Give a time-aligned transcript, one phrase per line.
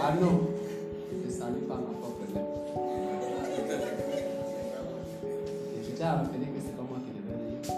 [0.00, 0.40] Ah non,
[1.24, 2.22] je salue par ma propre.
[5.76, 7.34] Et je tiens à rappeler que c'est pas moi qui devais.
[7.34, 7.76] Euh,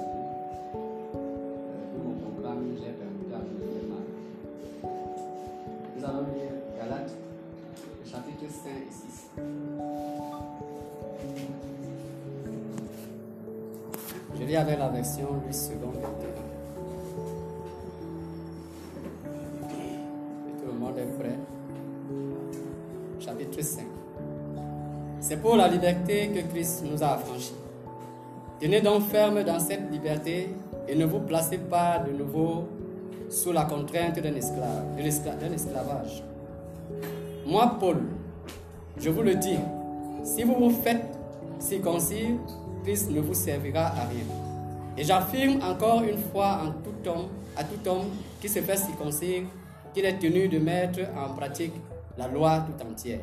[1.93, 4.07] Pour mon programme, j'ai permis à de mal.
[5.97, 7.15] Nous allons lire Galates,
[8.05, 9.31] le chapitre 5 et 6.
[14.39, 15.97] Je lis avec la version 8 secondes
[25.43, 27.55] Pour la liberté que Christ nous a affranchis.
[28.61, 30.51] Tenez donc ferme dans cette liberté
[30.87, 32.69] et ne vous placez pas de nouveau
[33.31, 36.23] sous la contrainte d'un esclave, d'un esclavage.
[37.47, 38.03] Moi, Paul,
[38.99, 39.59] je vous le dis,
[40.25, 41.07] si vous vous faites
[41.59, 42.37] circoncire,
[42.85, 44.27] Christ ne vous servira à rien.
[44.99, 48.09] Et j'affirme encore une fois tout homme, à tout homme
[48.43, 49.45] qui se fait circoncire
[49.95, 51.73] qu'il est tenu de mettre en pratique
[52.19, 53.21] la loi tout entière.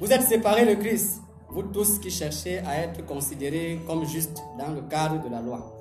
[0.00, 4.72] Vous êtes séparés de Christ, vous tous qui cherchez à être considérés comme justes dans
[4.72, 5.74] le cadre de la loi.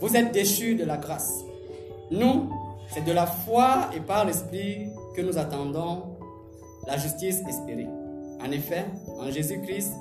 [0.00, 1.44] Vous êtes déchus de la grâce.
[2.10, 2.48] Nous,
[2.88, 6.16] c'est de la foi et par l'Esprit que nous attendons
[6.86, 7.88] la justice espérée.
[8.42, 8.86] En effet,
[9.18, 9.92] en Jésus-Christ,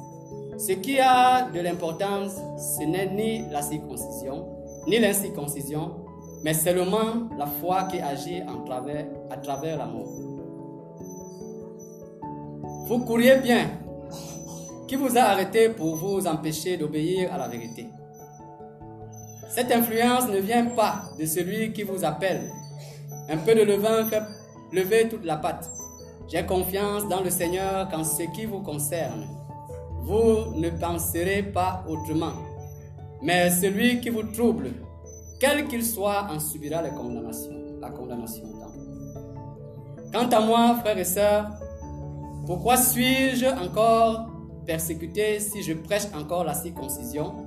[0.58, 2.36] ce qui a de l'importance,
[2.78, 4.48] ce n'est ni la circoncision,
[4.88, 5.98] ni l'incirconcision,
[6.46, 10.29] mais seulement la foi qui agit en travers, à travers l'amour.
[12.88, 13.70] Vous courriez bien.
[14.88, 17.88] Qui vous a arrêté pour vous empêcher d'obéir à la vérité?
[19.50, 22.50] Cette influence ne vient pas de celui qui vous appelle.
[23.30, 24.24] Un peu de levain fait
[24.72, 25.70] lever toute la pâte.
[26.28, 29.28] J'ai confiance dans le Seigneur qu'en ce qui vous concerne,
[30.02, 32.34] vous ne penserez pas autrement.
[33.22, 34.72] Mais celui qui vous trouble,
[35.40, 37.52] quel qu'il soit, en subira la condamnation.
[37.82, 38.44] La condamnation.
[40.14, 41.50] Quant à moi, frères et sœurs,
[42.50, 44.26] pourquoi suis-je encore
[44.66, 47.46] persécuté si je prêche encore la circoncision?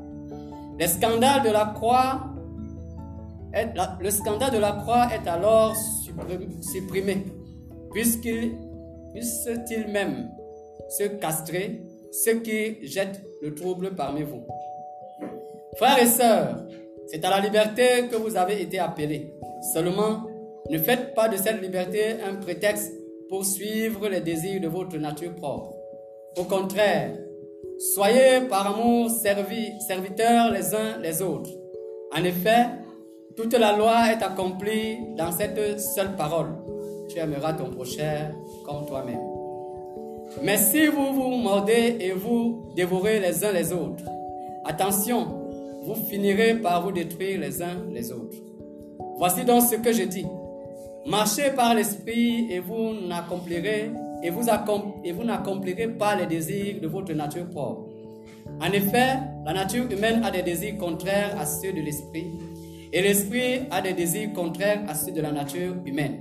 [0.78, 2.22] Le scandale de la croix
[3.52, 3.76] est,
[5.26, 5.74] alors
[6.04, 7.26] supprimé, supprimé,
[7.90, 8.52] puisqu'il
[9.12, 10.30] puisse-t-il même
[10.88, 11.82] se castrer
[12.12, 14.46] ceux qui jettent le trouble parmi vous?
[15.78, 16.64] Frères et sœurs,
[17.08, 19.34] c'est à la liberté que vous avez été appelés.
[19.74, 20.28] Seulement,
[20.70, 22.92] ne faites pas de cette liberté un prétexte
[23.32, 25.74] pour suivre les désirs de votre nature propre.
[26.36, 27.16] Au contraire,
[27.94, 31.48] soyez par amour serviteurs les uns les autres.
[32.14, 32.66] En effet,
[33.34, 36.58] toute la loi est accomplie dans cette seule parole.
[37.08, 38.32] Tu aimeras ton prochain
[38.66, 39.22] comme toi-même.
[40.42, 44.04] Mais si vous vous mordez et vous dévorez les uns les autres,
[44.66, 45.26] attention,
[45.84, 48.36] vous finirez par vous détruire les uns les autres.
[49.16, 50.26] Voici donc ce que je dis.
[51.06, 53.90] Marchez par l'esprit et vous n'accomplirez
[54.22, 54.44] et vous,
[55.24, 57.88] n'accomplirez pas les désirs de votre nature propre.
[58.60, 62.26] En effet, la nature humaine a des désirs contraires à ceux de l'esprit
[62.92, 66.20] et l'esprit a des désirs contraires à ceux de la nature humaine.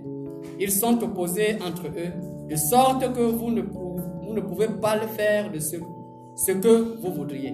[0.60, 5.60] Ils sont opposés entre eux, de sorte que vous ne, pouvez pas le faire de
[5.60, 7.54] ce que vous voudriez.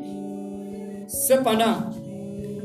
[1.08, 1.92] Cependant,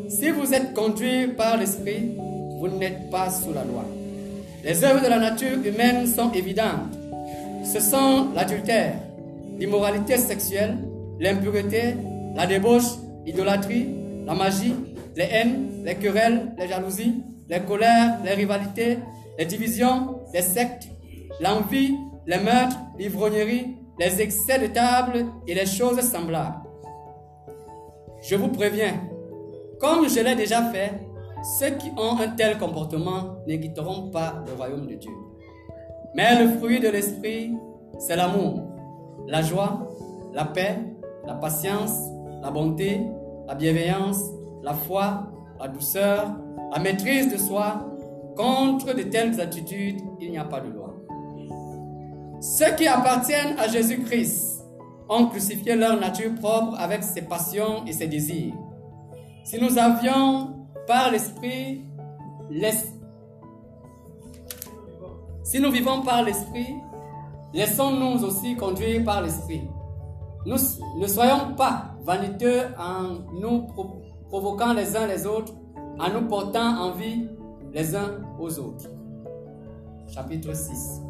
[0.09, 2.17] si vous êtes conduit par l'esprit,
[2.61, 3.85] vous n'êtes pas sous la loi.
[4.65, 6.97] Les œuvres de la nature humaine sont évidentes.
[7.65, 8.95] Ce sont l'adultère,
[9.59, 10.79] l'immoralité sexuelle,
[11.19, 11.97] l'impureté,
[12.37, 13.89] la débauche, l'idolâtrie,
[14.25, 14.75] la magie,
[15.17, 18.99] les haines, les querelles, les jalousies, les colères, les rivalités,
[19.37, 20.89] les divisions, les sectes,
[21.41, 21.97] l'envie,
[22.27, 26.63] les meurtres, l'ivrognerie, les excès de table et les choses semblables.
[28.23, 28.95] Je vous préviens,
[29.81, 30.93] comme je l'ai déjà fait,
[31.43, 35.13] ceux qui ont un tel comportement ne quitteront pas le royaume de Dieu.
[36.15, 37.53] Mais le fruit de l'esprit,
[37.99, 38.63] c'est l'amour,
[39.27, 39.89] la joie,
[40.33, 40.79] la paix,
[41.27, 41.99] la patience,
[42.43, 43.01] la bonté,
[43.47, 44.23] la bienveillance,
[44.63, 45.29] la foi,
[45.59, 46.33] la douceur,
[46.73, 47.89] la maîtrise de soi.
[48.37, 50.95] Contre de telles attitudes, il n'y a pas de loi.
[52.41, 54.65] Ceux qui appartiennent à Jésus-Christ
[55.09, 58.55] ont crucifié leur nature propre avec ses passions et ses désirs.
[59.45, 60.62] Si nous avions
[60.93, 61.81] par l'Esprit,
[62.51, 62.93] l'es-
[65.43, 66.75] si nous vivons par l'Esprit,
[67.55, 69.63] laissons-nous aussi conduire par l'Esprit.
[70.45, 70.57] Nous
[71.01, 75.55] ne soyons pas vaniteux en nous pro- provoquant les uns les autres,
[75.99, 77.27] en nous portant envie
[77.73, 78.89] les uns aux autres.
[80.15, 81.01] Chapitre 6.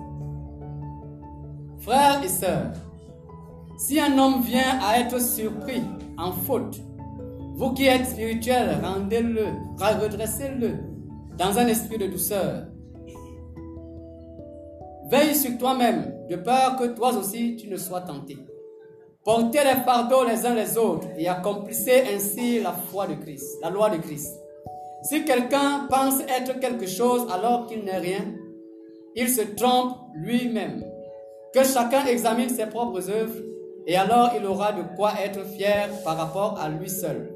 [1.80, 2.72] Frères et sœurs,
[3.76, 5.82] si un homme vient à être surpris
[6.16, 6.80] en faute,
[7.54, 9.46] vous qui êtes spirituels, rendez-le,
[9.78, 10.78] redressez-le
[11.36, 12.64] dans un esprit de douceur.
[15.10, 18.38] Veille sur toi-même, de peur que toi aussi tu ne sois tenté.
[19.22, 23.68] Portez les fardeaux les uns les autres et accomplissez ainsi la foi de Christ, la
[23.68, 24.34] loi de Christ.
[25.02, 28.24] Si quelqu'un pense être quelque chose alors qu'il n'est rien,
[29.14, 30.84] il se trompe lui-même.
[31.52, 33.42] Que chacun examine ses propres œuvres
[33.86, 37.31] et alors il aura de quoi être fier par rapport à lui seul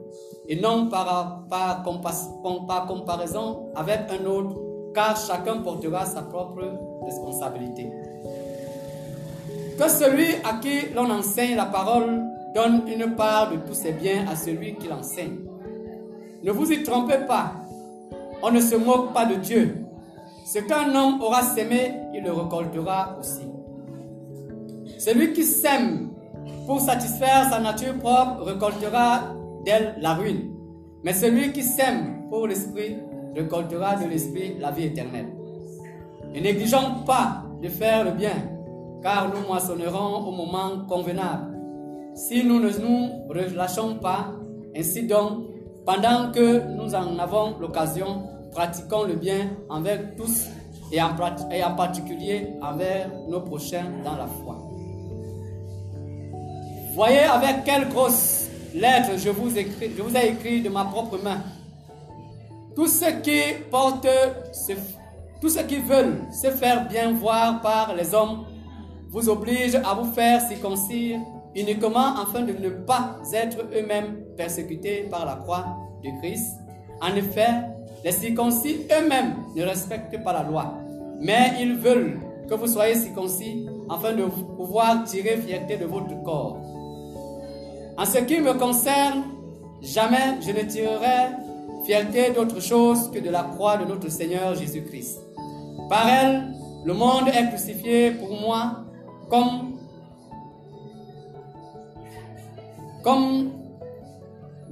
[0.48, 4.56] et non par, par, par comparaison avec un autre,
[4.94, 6.62] car chacun portera sa propre
[7.04, 7.90] responsabilité.
[9.78, 12.22] Que celui à qui l'on enseigne la parole
[12.54, 15.40] donne une part de tous ses biens à celui qui l'enseigne.
[16.42, 17.52] Ne vous y trompez pas,
[18.42, 19.84] on ne se moque pas de Dieu.
[20.46, 23.42] Ce qu'un homme aura sémé, il le récoltera aussi.
[24.98, 26.10] Celui qui sème
[26.66, 29.34] pour satisfaire sa nature propre récoltera
[29.66, 30.52] d'elle la ruine.
[31.04, 32.96] Mais celui qui sème pour l'esprit
[33.34, 35.28] récoltera de l'esprit la vie éternelle.
[36.32, 38.36] Ne négligeons pas de faire le bien,
[39.02, 41.54] car nous moissonnerons au moment convenable.
[42.14, 44.32] Si nous ne nous relâchons pas,
[44.74, 45.44] ainsi donc,
[45.84, 50.46] pendant que nous en avons l'occasion, pratiquons le bien envers tous
[50.90, 51.10] et en,
[51.52, 54.56] et en particulier envers nos prochains dans la foi.
[56.94, 58.45] Voyez avec quelle grosse
[58.76, 61.40] lettre je vous, ai écrit de ma propre main.
[62.74, 63.40] Tous ceux qui
[63.70, 64.06] portent,
[65.40, 68.44] tous ceux qui veulent se faire bien voir par les hommes,
[69.08, 71.18] vous obligent à vous faire circoncire
[71.54, 75.64] uniquement afin de ne pas être eux-mêmes persécutés par la croix
[76.04, 76.58] de Christ.
[77.00, 77.48] En effet,
[78.04, 80.74] les circoncis eux-mêmes ne respectent pas la loi,
[81.18, 86.75] mais ils veulent que vous soyez circoncis afin de pouvoir tirer fierté de votre corps.
[87.98, 89.24] En ce qui me concerne,
[89.80, 91.32] jamais je ne tirerai
[91.84, 95.18] fierté d'autre chose que de la croix de notre Seigneur Jésus-Christ.
[95.88, 96.52] Par elle,
[96.84, 98.84] le monde est crucifié pour moi
[99.30, 99.78] comme,
[103.02, 103.52] comme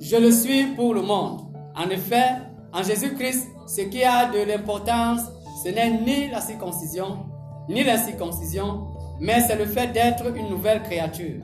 [0.01, 1.41] je le suis pour le monde.
[1.77, 2.31] En effet,
[2.73, 5.23] en Jésus-Christ, ce qui a de l'importance,
[5.65, 7.27] ce n'est ni la circoncision,
[7.71, 8.89] ni la circoncision,
[9.19, 11.41] mais c'est le fait d'être une nouvelle créature.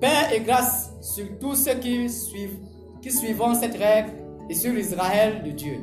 [0.00, 2.58] Paix et grâce sur tous ceux qui suivent,
[3.00, 4.10] qui suivront cette règle
[4.48, 5.78] et sur Israël de Dieu.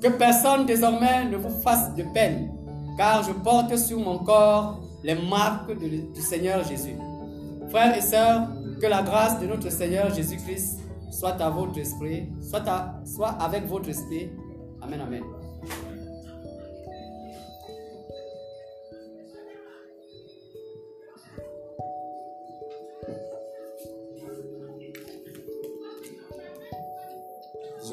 [0.00, 2.50] Que personne désormais ne vous fasse de peine,
[2.96, 6.96] car je porte sur mon corps les marques du Seigneur Jésus.
[7.68, 8.48] Frères et sœurs,
[8.80, 10.80] que la grâce de notre Seigneur Jésus-Christ
[11.10, 14.30] soit à votre esprit, soit, à, soit avec votre esprit.
[14.82, 15.22] Amen, amen.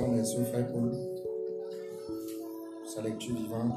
[0.09, 0.91] Merci frère Paul
[2.85, 3.73] sa lecture vivante.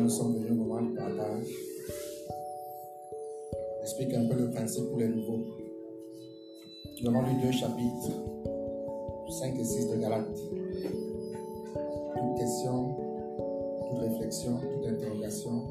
[0.00, 1.48] Nous sommes venus au moment du partage.
[3.82, 5.44] Explique un peu le principe pour les nouveaux.
[7.02, 8.10] Nous avons lu deux chapitres,
[9.40, 10.38] 5 et 6 de Galates.
[12.14, 12.96] Toute question,
[13.90, 15.62] toute réflexion, toute interrogation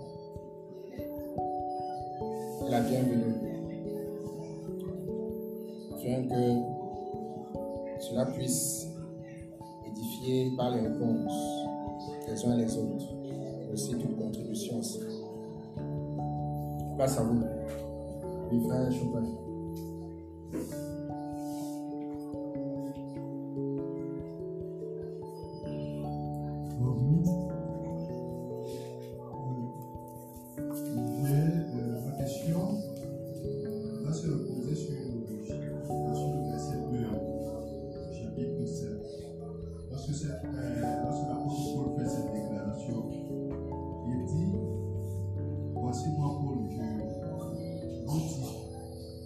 [2.69, 3.35] la bienvenue.
[5.93, 6.75] Afin que
[8.09, 8.88] cela puisse
[9.88, 11.65] édifier par les réponses
[12.27, 15.00] les uns les autres, et aussi toute contribution aussi.
[16.97, 17.43] Grâce à vous.
[18.51, 18.59] Oui,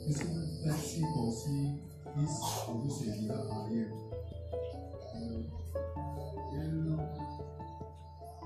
[0.09, 0.23] Est-ce
[0.71, 1.01] aussi
[2.65, 2.89] pour vous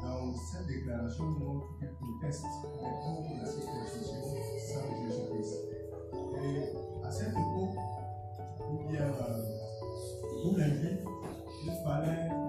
[0.02, 1.88] Dans cette déclaration, montre qu'il
[3.40, 4.20] la circoncision
[4.60, 5.56] sans Jésus-Christ.
[6.44, 7.78] Et à cette époque,
[8.70, 9.42] ou bien euh,
[10.22, 10.60] pour
[11.66, 12.43] il fallait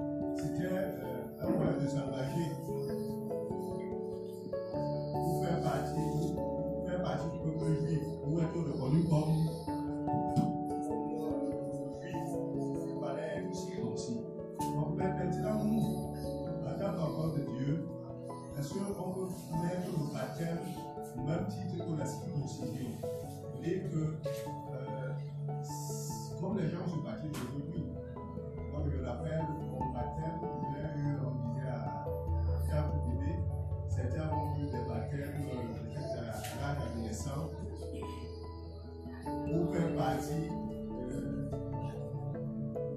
[40.25, 40.65] Chopin.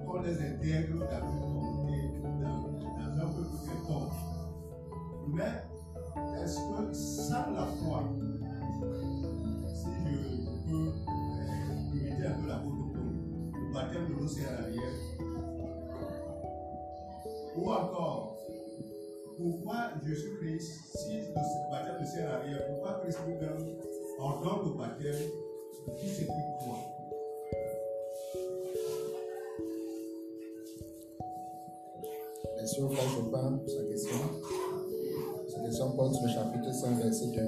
[0.05, 1.99] qu'on les intègre dans une communauté,
[2.41, 2.61] dans,
[2.95, 4.17] dans un peuple quelconque.
[5.27, 5.55] Mais
[6.41, 7.99] est-ce que sans la foi,
[9.73, 9.99] si je
[10.69, 10.91] peux euh,
[11.93, 13.11] imiter un peu la protocole,
[13.53, 14.91] le baptême de l'eau rien
[17.57, 18.37] Ou encore,
[19.37, 23.61] pourquoi Jésus-Christ, si le baptême ne sert à pourquoi Christ lui-même
[24.17, 25.13] ordonne le baptême
[25.87, 26.96] de tous ceux qui
[32.67, 34.17] Chopin pour sa question.
[35.47, 37.41] Sa question sur le chapitre 5, verset 2.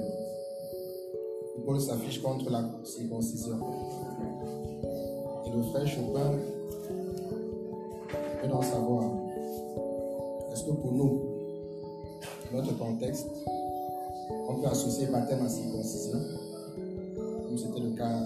[1.58, 3.60] où Paul s'affiche contre la circoncision.
[5.44, 6.32] Et le frère Chopin
[8.42, 9.04] veut en savoir
[10.52, 11.20] est-ce que pour nous,
[12.50, 13.28] dans notre contexte,
[14.48, 16.18] on peut associer baptême à circoncision,
[17.46, 18.20] comme c'était le cas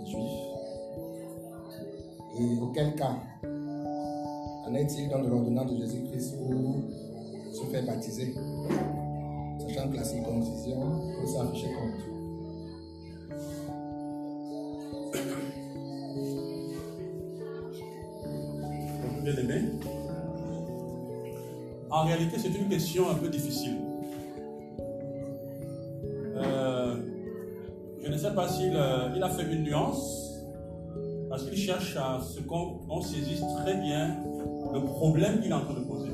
[0.00, 0.46] des Juifs?
[2.40, 3.16] Et auquel cas
[4.74, 8.34] est-il dans l'ordonnance de Jésus-Christ pour se faire baptiser?
[9.58, 10.80] Sachant que la circoncision
[11.20, 12.06] peut s'afficher contre.
[19.22, 19.60] Bien aimé.
[21.90, 23.76] En réalité, c'est une question un peu difficile.
[26.36, 26.96] Euh,
[28.02, 30.40] je ne sais pas s'il euh, il a fait une nuance,
[31.28, 34.16] parce qu'il cherche à ce qu'on on saisisse très bien
[34.72, 36.10] le problème qu'il est en train de poser.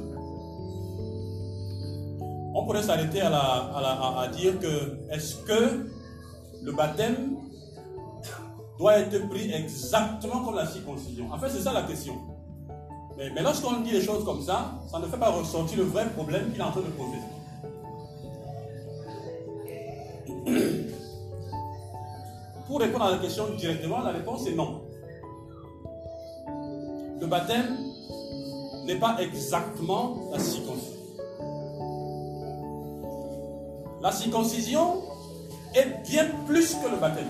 [2.54, 5.86] On pourrait s'arrêter à, dire que est-ce que
[6.62, 7.36] le baptême
[8.78, 11.30] doit être pris exactement comme la circoncision?
[11.30, 12.14] En fait, c'est ça la question.
[13.18, 16.08] Mais, mais lorsqu'on dit les choses comme ça, ça ne fait pas ressortir le vrai
[16.10, 17.18] problème qu'il est en train de poser.
[22.66, 24.82] Pour répondre à la question directement, la réponse est non.
[27.20, 27.85] Le baptême
[28.86, 30.96] n'est pas exactement la circoncision.
[34.00, 35.02] La circoncision
[35.74, 37.28] est bien plus que le baptême.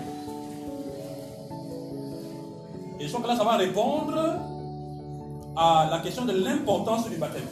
[2.99, 4.39] Et je crois que là, ça va répondre
[5.55, 7.47] à la question de l'importance du baptême.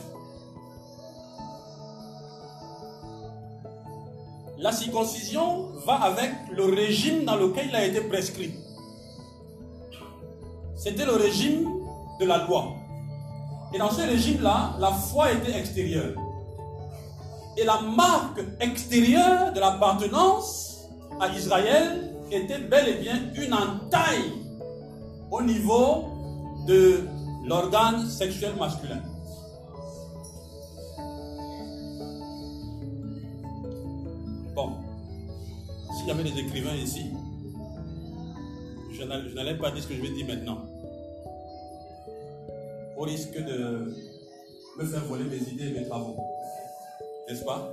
[4.58, 8.54] La circoncision va avec le régime dans lequel il a été prescrit.
[10.76, 11.68] C'était le régime
[12.20, 12.85] de la loi.
[13.76, 16.16] Et dans ce régime-là, la foi était extérieure.
[17.58, 20.88] Et la marque extérieure de l'appartenance
[21.20, 24.32] à Israël était bel et bien une entaille
[25.30, 26.06] au niveau
[26.66, 27.02] de
[27.46, 29.02] l'organe sexuel masculin.
[34.56, 34.72] Bon,
[35.98, 37.12] s'il y avait des écrivains ici,
[38.94, 40.75] je n'allais pas dire ce que je vais dire maintenant.
[42.98, 43.94] Au risque de
[44.78, 46.16] me faire voler mes idées et mes travaux.
[47.30, 47.72] N'est-ce pas?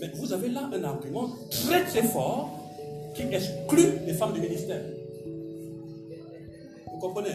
[0.00, 2.50] Mais vous avez là un argument très très fort
[3.14, 4.82] qui exclut les femmes du ministère.
[6.90, 7.34] Vous comprenez?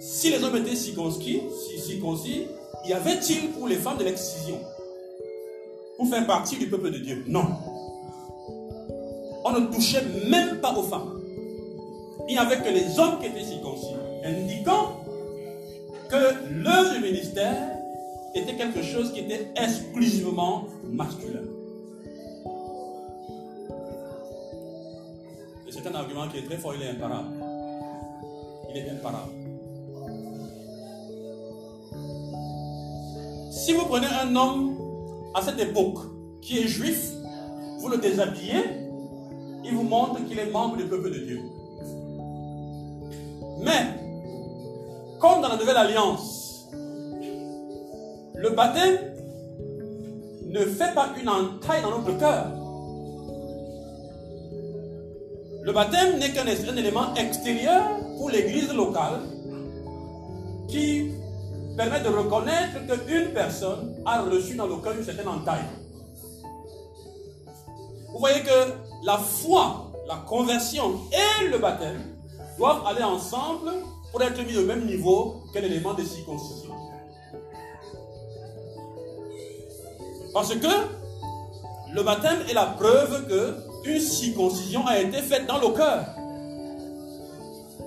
[0.00, 1.40] Si les hommes étaient circoncis,
[1.76, 2.46] si-
[2.88, 4.58] y avait-il pour les femmes de l'excision
[5.96, 7.24] Pour faire partie du peuple de Dieu?
[7.28, 7.44] Non.
[9.44, 11.20] On ne touchait même pas aux femmes.
[12.28, 13.61] Il n'y avait que les hommes qui étaient circoncis,
[14.24, 15.04] indiquant
[16.08, 17.76] que le ministère
[18.34, 21.42] était quelque chose qui était exclusivement masculin.
[25.66, 27.28] Et c'est un argument qui est très fort, il est imparable.
[28.70, 29.32] Il est imparable.
[33.50, 34.76] Si vous prenez un homme
[35.34, 35.98] à cette époque
[36.40, 37.12] qui est juif,
[37.78, 38.62] vous le déshabillez,
[39.64, 41.40] il vous montre qu'il est membre du peuple de Dieu.
[43.60, 44.01] Mais,
[45.22, 46.66] comme dans la nouvelle alliance,
[48.34, 48.98] le baptême
[50.46, 52.46] ne fait pas une entaille dans notre cœur.
[55.62, 57.84] Le baptême n'est qu'un un élément extérieur
[58.18, 59.20] pour l'église locale
[60.66, 61.12] qui
[61.76, 65.62] permet de reconnaître qu'une personne a reçu dans le cœur une certaine entaille.
[68.08, 68.72] Vous voyez que
[69.04, 72.02] la foi, la conversion et le baptême
[72.58, 73.70] doivent aller ensemble
[74.12, 76.74] pour être mis au même niveau qu'un élément de circoncision.
[80.32, 80.68] Parce que
[81.92, 83.54] le baptême est la preuve que
[83.84, 86.04] une circoncision a été faite dans le cœur.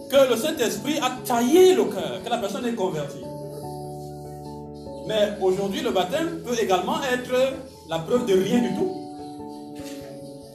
[0.10, 3.24] Que le Saint-Esprit a taillé le cœur, que la personne est convertie.
[5.08, 7.54] Mais aujourd'hui, le baptême peut également être
[7.88, 8.92] la preuve de rien du tout.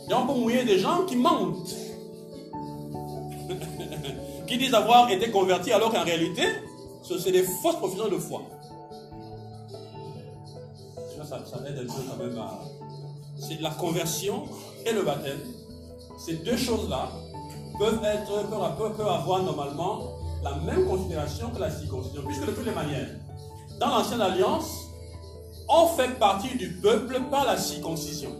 [0.08, 1.74] Et on peut mouiller des gens qui mentent.
[4.50, 6.42] Qui disent avoir été convertis alors qu'en réalité,
[7.02, 8.42] ce sont des fausses professions de foi.
[11.16, 12.58] Ça, ça, un peu quand même à...
[13.38, 14.48] C'est la conversion
[14.84, 15.38] et le baptême.
[16.18, 17.10] Ces deux choses-là
[17.78, 22.66] peuvent, être, peuvent, peuvent avoir normalement la même considération que la circoncision, puisque de toutes
[22.66, 23.08] les manières,
[23.78, 24.88] dans l'ancienne alliance,
[25.68, 28.32] on fait partie du peuple par la circoncision.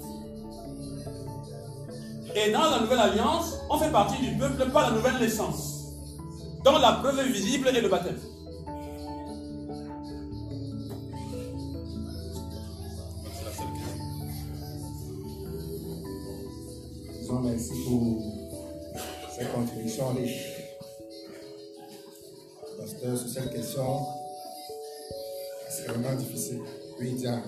[2.35, 5.70] Et dans la nouvelle alliance, on fait partie du peuple par la nouvelle naissance.
[6.65, 8.19] Dont la preuve visible est le baptême.
[17.43, 18.23] Merci pour
[19.35, 20.47] cette contribution riche.
[22.79, 24.07] Pasteur, sur cette question,
[25.69, 26.61] c'est vraiment difficile.
[27.01, 27.43] Oui, Diane.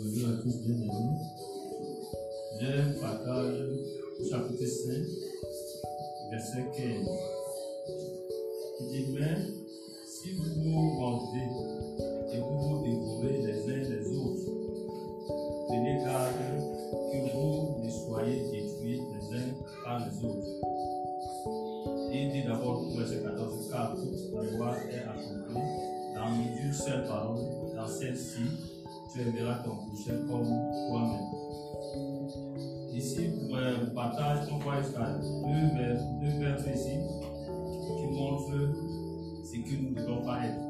[0.00, 1.47] Bonjour à tous, bienvenue.
[2.60, 3.54] J'ai un partage
[4.28, 4.92] chapitre 5,
[6.30, 7.08] verset 15.
[8.80, 9.36] Il dit Mais
[10.04, 11.48] si vous vous mordez
[12.32, 14.50] et vous vous dévorez les uns les autres,
[15.68, 16.34] tenez garde
[17.12, 19.50] que vous ne soyez détruits les uns
[19.84, 20.48] par les autres.
[22.12, 25.62] Il dit d'abord au verset 14 Car toute la loi est accomplie
[26.16, 27.38] dans une seule parole,
[27.76, 28.40] dans celle-ci,
[29.12, 30.44] tu aimeras ton prochain comme
[30.88, 31.28] toi-même.
[32.92, 36.98] Ici, pour euh, le partage, on voit jusqu'à deux vers, deux versets ici
[37.96, 38.50] qui montrent
[39.44, 40.60] ce que nous ne devons pas être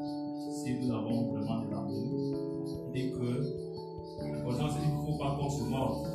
[0.52, 2.92] si nous avons vraiment de l'amour.
[2.94, 6.06] Dit que, par exemple, il ne faut pas qu'on se morde.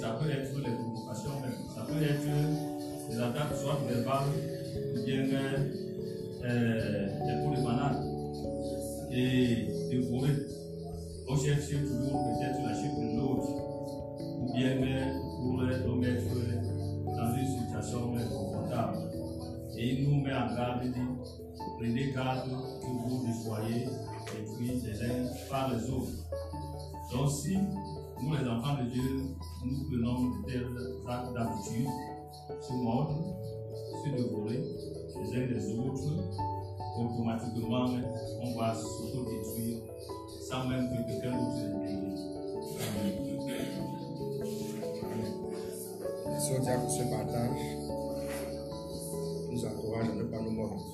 [0.00, 1.52] Ça peut être les provocations même.
[1.74, 4.28] Ça peut être des attaques, soit verbales,
[4.92, 5.24] ou bien
[6.44, 8.10] euh, des coups de banane.
[9.10, 10.53] Et dévorer.
[11.26, 13.48] On cherche toujours peut-être la chute de l'autre
[14.40, 16.28] ou bien euh, pour le mettre
[17.06, 18.98] dans une situation confortable.
[19.76, 21.00] Et il nous met en garde, dit,
[21.78, 23.88] prenez garde que vous soyez
[24.36, 26.12] détruits les uns par les autres.
[27.10, 29.22] Donc si nous les enfants de Dieu,
[29.64, 30.66] nous prenons de tels
[31.08, 31.88] actes d'habitude,
[32.60, 33.16] se mordre,
[34.04, 34.62] se dévorer
[35.22, 36.04] les uns les autres,
[36.98, 37.86] automatiquement
[38.42, 39.78] on va s'auto-détruire
[40.48, 41.64] sans même que quelqu'un dise.
[46.28, 47.60] Merci au diable pour ce partage.
[49.50, 50.84] Nous encourage à ne pas nous mordre.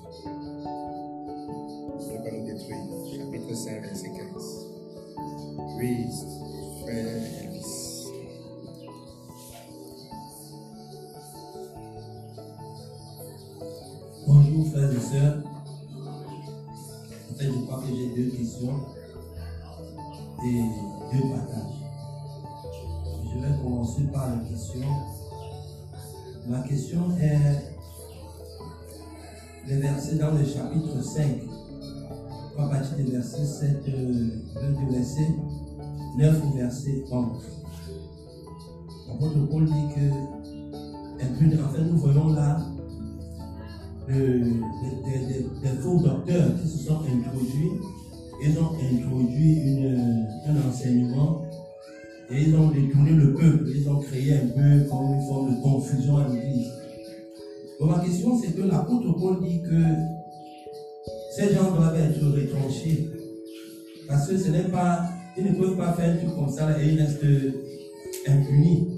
[1.99, 2.79] Ne pas nous détruire.
[3.11, 4.67] Chapitre 5, verset 15.
[5.79, 6.07] Oui,
[6.83, 7.07] frère
[7.43, 8.07] Elvis.
[14.29, 15.43] Bonjour frères et sœurs.
[17.31, 19.00] En fait, je crois que j'ai deux questions
[20.45, 20.63] et
[21.13, 21.81] deux partages.
[23.33, 24.81] Je vais commencer par la question.
[26.49, 27.75] Ma question est
[29.69, 31.25] les versets dans le chapitre 5,
[32.59, 34.29] à partir du verset 7, euh,
[34.91, 35.29] verset
[36.19, 37.27] 9 au verset 11.
[39.09, 42.59] L'apôtre Paul dit que, en fait, nous voyons là
[44.09, 47.71] des, des- des faux docteurs qui se sont introduits.
[48.43, 51.43] Ils ont introduit une- un enseignement
[52.31, 53.65] et ils ont détourné le peuple.
[53.75, 56.69] Ils ont créé un peu comme une forme de confusion à l'église.
[57.79, 59.83] Donc ma question c'est que l'apôtre Paul dit que
[61.37, 63.09] ces gens doivent être retranchés.
[64.09, 66.89] Parce que ce n'est pas, ils ne peuvent pas faire un truc comme ça et
[66.93, 67.25] ils restent
[68.27, 68.89] impunis.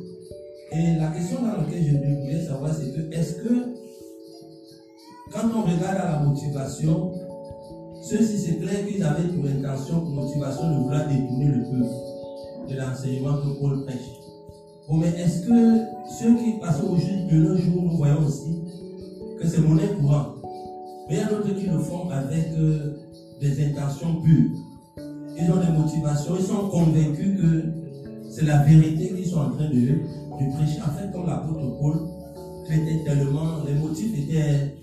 [0.72, 3.55] Et la question dans laquelle je voulais savoir, c'est que est-ce que
[5.31, 7.12] quand on regarde à la motivation,
[8.02, 12.76] ceux-ci c'est clair qu'ils avaient pour intention, pour motivation de vouloir détourner le peuple de
[12.76, 14.10] l'enseignement que Paul prêche.
[14.88, 15.78] Bon, mais est-ce que
[16.18, 18.60] ceux qui passent au jour de nos jours, nous voyons aussi
[19.40, 20.38] que c'est monnaie courante.
[21.08, 22.96] Mais il y a d'autres qui le font avec euh,
[23.40, 24.50] des intentions pures.
[25.38, 27.64] Ils ont des motivations, ils sont convaincus que
[28.30, 29.98] c'est la vérité qu'ils sont en train de,
[30.56, 30.80] prêcher.
[30.80, 32.08] En fait, comme l'apôtre Paul,
[32.68, 34.74] était tellement, les motifs étaient,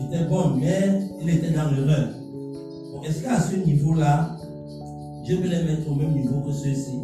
[0.00, 2.08] étaient bons, mais il était dans l'erreur.
[3.06, 4.36] Est-ce qu'à ce niveau-là,
[5.24, 6.98] Dieu peut les mettre au même niveau que ceux-ci,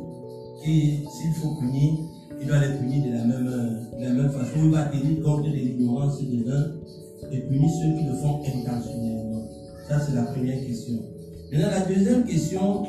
[0.64, 1.92] qui, s'il faut punir,
[2.40, 4.64] il doit les punir de la même, euh, de la même façon.
[4.64, 6.72] Il va tenir compte de l'ignorance des uns
[7.30, 9.48] et punir ceux qui le font intentionnellement.
[9.88, 10.94] Ça, c'est la première question.
[11.52, 12.82] Maintenant, la deuxième question,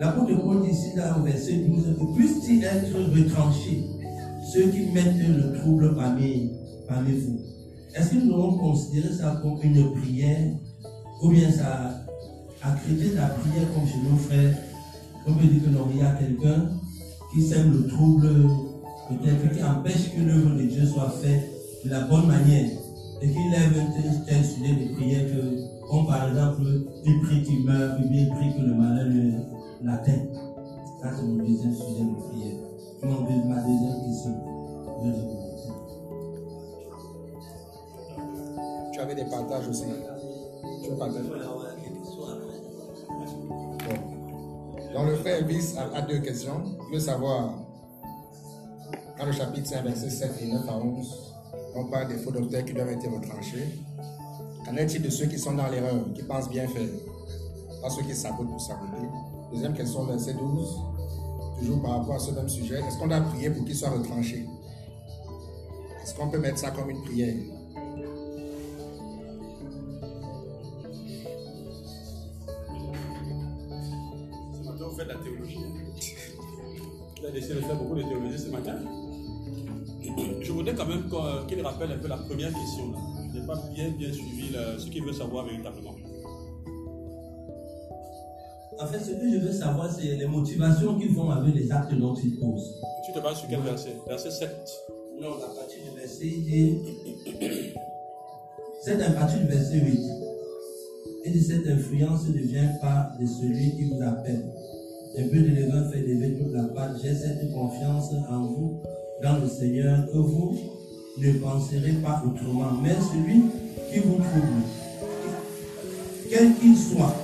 [0.00, 3.84] l'apôtre Paul dit ici, là, au verset 12, que puissent-ils être retranchés,
[4.52, 6.50] ceux qui mettent le trouble parmi,
[6.88, 7.38] parmi vous?
[7.94, 10.56] Est-ce que nous devons considérer ça comme une prière
[11.22, 11.97] ou bien ça
[12.62, 14.54] accrédite la prière comme chez nos frères
[15.26, 16.70] On peut dire que non, il y a quelqu'un
[17.32, 18.28] qui sème le trouble
[19.08, 21.50] peut-être qui empêche que l'œuvre de Dieu soit faite
[21.84, 22.70] de la bonne manière
[23.20, 26.62] et qu'il lève un tel, sujet de prière que, comme par exemple,
[27.04, 29.06] il prie qu'il meurt, ou bien il prie que le malheur
[29.82, 30.22] l'atteint.
[31.02, 32.56] Ça, c'est mon deuxième sujet de prière.
[33.02, 34.34] Mon ma deuxième question.
[38.92, 39.84] Tu avais des partages aussi.
[40.82, 40.96] Tu veux
[44.94, 46.62] Donc le frère Elvis a, deux questions.
[46.88, 47.54] Il veut savoir,
[49.18, 51.34] dans le chapitre 5, versets 7 et 9 à 11,
[51.74, 53.80] on parle des faux docteurs qui doivent être retranchés.
[54.64, 56.88] Qu'en est-il de ceux qui sont dans l'erreur, qui pensent bien faire
[57.82, 59.06] Pas ceux qui sabotent pour saboter?
[59.52, 60.78] Deuxième question, verset 12,
[61.58, 62.80] toujours par rapport à ce même sujet.
[62.80, 64.46] Est-ce qu'on doit prier pour qu'ils soient retranchés?
[66.02, 67.34] Est-ce qu'on peut mettre ça comme une prière?
[81.78, 82.90] Rappelle un peu la première question.
[82.90, 82.98] Là.
[83.32, 85.94] Je n'ai pas bien, bien suivi là, ce qu'il veut savoir véritablement.
[88.80, 91.94] En fait, ce que je veux savoir, c'est les motivations qui vont avec les actes
[91.94, 92.80] dont ils posent.
[93.04, 93.94] Tu te bases sur quel verset?
[94.06, 94.50] Verset 7.
[95.20, 96.78] Non, à partir du verset, dit,
[98.82, 100.00] c'est à partir du verset 8.
[101.24, 104.44] Et de cette influence ne vient pas de celui qui vous appelle.
[105.16, 106.96] Un peu de levain fait lever toute la pâte.
[107.02, 108.80] J'ai cette confiance en vous,
[109.22, 110.77] dans le Seigneur, que vous
[111.20, 112.72] ne penserez pas autrement.
[112.82, 113.42] Mais celui
[113.92, 114.62] qui vous trouble,
[116.30, 117.14] quel qu'il soit,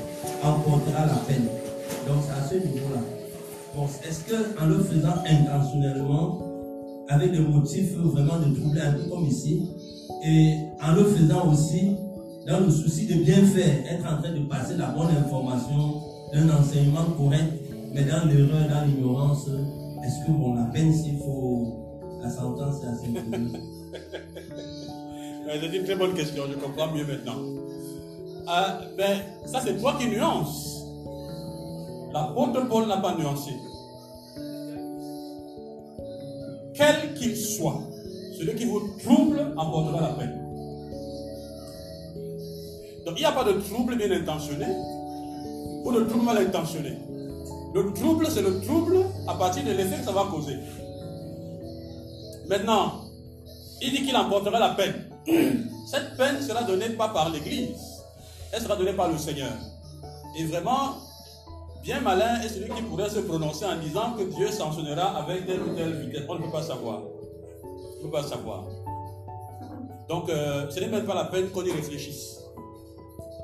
[0.43, 1.47] emportera la peine.
[2.07, 3.01] Donc c'est à ce niveau-là.
[4.09, 6.39] Est-ce que en le faisant intentionnellement,
[7.09, 9.69] avec le motif vraiment de troubler un peu comme ici,
[10.25, 11.97] et en le faisant aussi
[12.47, 16.01] dans le souci de bien faire, être en train de passer la bonne information,
[16.35, 17.53] un enseignement correct,
[17.93, 19.49] mais dans l'erreur, dans l'ignorance,
[20.05, 23.09] est-ce que bon, la peine s'il faut, la sentence est assez
[25.47, 27.37] C'est une très bonne question, je comprends mieux maintenant.
[28.47, 30.83] Ah, ben, ça, c'est toi qui nuances.
[32.13, 33.51] L'apôtre Paul n'a pas nuancé.
[36.75, 37.81] Quel qu'il soit,
[38.39, 40.41] celui qui vous trouble emportera la peine.
[43.07, 44.67] Donc, il n'y a pas de trouble bien intentionné
[45.85, 46.99] ou de trouble mal intentionné.
[47.75, 50.57] Le trouble, c'est le trouble à partir de l'effet que ça va causer.
[52.49, 53.04] Maintenant,
[53.81, 55.11] il dit qu'il emportera la peine.
[55.87, 58.03] Cette peine sera donnée pas par l'Église,
[58.53, 59.53] elle sera donnée par le Seigneur.
[60.37, 60.97] Et vraiment,
[61.83, 65.61] bien malin est celui qui pourrait se prononcer en disant que Dieu sanctionnera avec telle
[65.63, 66.23] ou telle vitesse.
[66.29, 67.03] On ne peut pas savoir.
[67.63, 68.65] On ne peut pas savoir.
[70.09, 72.41] Donc, euh, ce n'est même pas la peine qu'on y réfléchisse.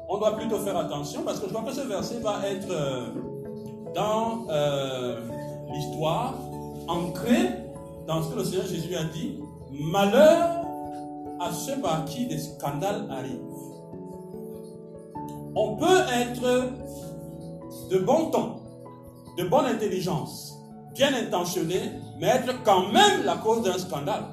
[0.09, 3.07] On doit plutôt faire attention parce que je crois que ce verset va être euh,
[3.95, 5.21] dans euh,
[5.73, 6.35] l'histoire,
[6.89, 7.51] ancré
[8.07, 9.39] dans ce que le Seigneur Jésus a dit.
[9.73, 10.65] Malheur
[11.41, 13.41] à ceux par qui des scandales arrivent.
[15.55, 16.73] On peut être
[17.91, 18.61] de bon ton,
[19.37, 20.59] de bonne intelligence,
[20.95, 24.25] bien intentionné, mais être quand même la cause d'un scandale.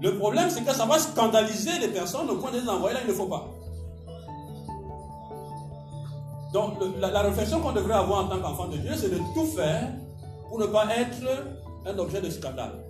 [0.00, 3.00] Le problème, c'est que ça va scandaliser les personnes au point de les envoyer là,
[3.04, 3.48] il ne faut pas.
[6.52, 9.88] Donc, la réflexion qu'on devrait avoir en tant qu'enfant de Dieu, c'est de tout faire
[10.48, 11.24] pour ne pas être
[11.86, 12.84] un objet de scandale.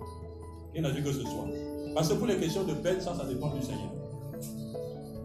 [0.75, 1.47] Il n'a vu que ce soit.
[1.93, 3.91] Parce que pour les questions de peine, ça, ça dépend du Seigneur.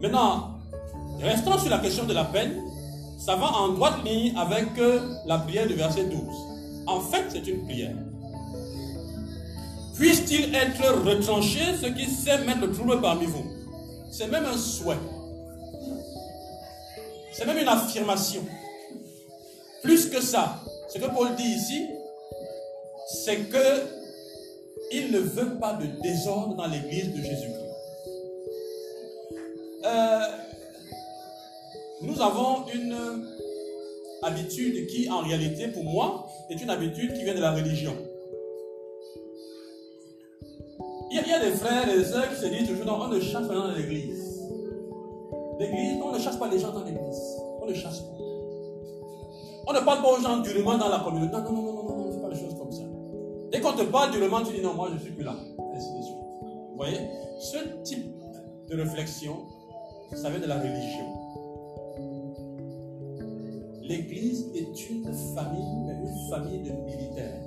[0.01, 0.59] Maintenant,
[1.21, 2.61] restons sur la question de la peine.
[3.17, 6.19] Ça va en droite ligne avec euh, la prière du verset 12.
[6.87, 7.95] En fait, c'est une prière.
[9.95, 13.43] Puisse-t-il être retranché ceux qui sait mettre le trouble parmi vous?
[14.09, 14.95] C'est même un souhait.
[17.33, 18.41] C'est même une affirmation.
[19.83, 21.85] Plus que ça, ce que Paul dit ici,
[23.25, 23.98] c'est que
[24.91, 27.65] il ne veut pas de désordre dans l'église de Jésus-Christ.
[29.85, 30.19] Euh,
[32.01, 32.95] nous avons une
[34.23, 37.95] habitude qui, en réalité, pour moi, est une habitude qui vient de la religion.
[41.11, 43.19] Il y a, des frères et des sœurs qui se disent toujours, non, on ne
[43.19, 44.47] chasse pas dans l'église.
[45.59, 47.37] L'église, on ne chasse pas les gens dans l'église.
[47.61, 48.17] On ne chasse pas.
[49.67, 51.33] On ne parle pas aux gens durement dans la communauté.
[51.33, 51.98] Non, non, non, non, non,
[53.59, 55.35] Dès qu'on te parle durement, tu dis non, moi je suis plus là.
[55.75, 56.15] Ainsi de suite.
[56.69, 56.99] Vous voyez?
[57.41, 58.05] Ce type
[58.69, 59.35] de réflexion,
[60.15, 61.05] ça vient de la religion.
[63.81, 65.03] L'église est une
[65.35, 67.41] famille, mais une famille de militaires.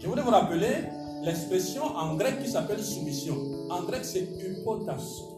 [0.00, 0.84] Je voudrais vous rappeler
[1.24, 3.34] l'expression en grec qui s'appelle soumission.
[3.70, 5.36] En grec, c'est hypotasso.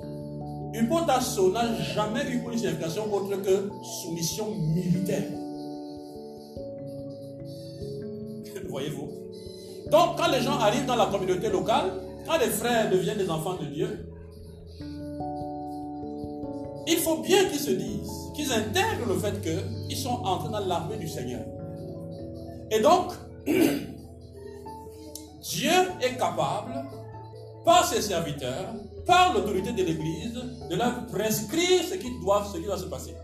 [0.75, 3.71] Hypotasso n'a jamais eu une signification autre que
[4.03, 5.48] soumission militaire.
[8.69, 9.09] Voyez-vous
[9.91, 11.93] Donc, quand les gens arrivent dans la communauté locale,
[12.27, 14.07] quand les frères deviennent des enfants de Dieu,
[16.87, 20.97] il faut bien qu'ils se disent, qu'ils intègrent le fait qu'ils sont entrés dans l'armée
[20.97, 21.45] du Seigneur.
[22.71, 23.13] Et donc,
[25.43, 25.71] Dieu
[26.03, 26.85] est capable,
[27.65, 28.75] par ses serviteurs,
[29.07, 33.15] par l'autorité de l'Église, de leur prescrire ce qui doit, ce qui doit se passer.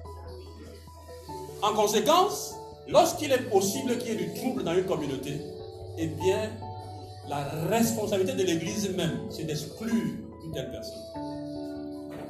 [1.62, 2.54] En conséquence,
[2.88, 5.40] lorsqu'il est possible qu'il y ait du trouble dans une communauté,
[5.98, 6.50] eh bien,
[7.28, 9.90] la responsabilité de l'Église même, c'est d'exclure
[10.44, 11.02] une telle personne.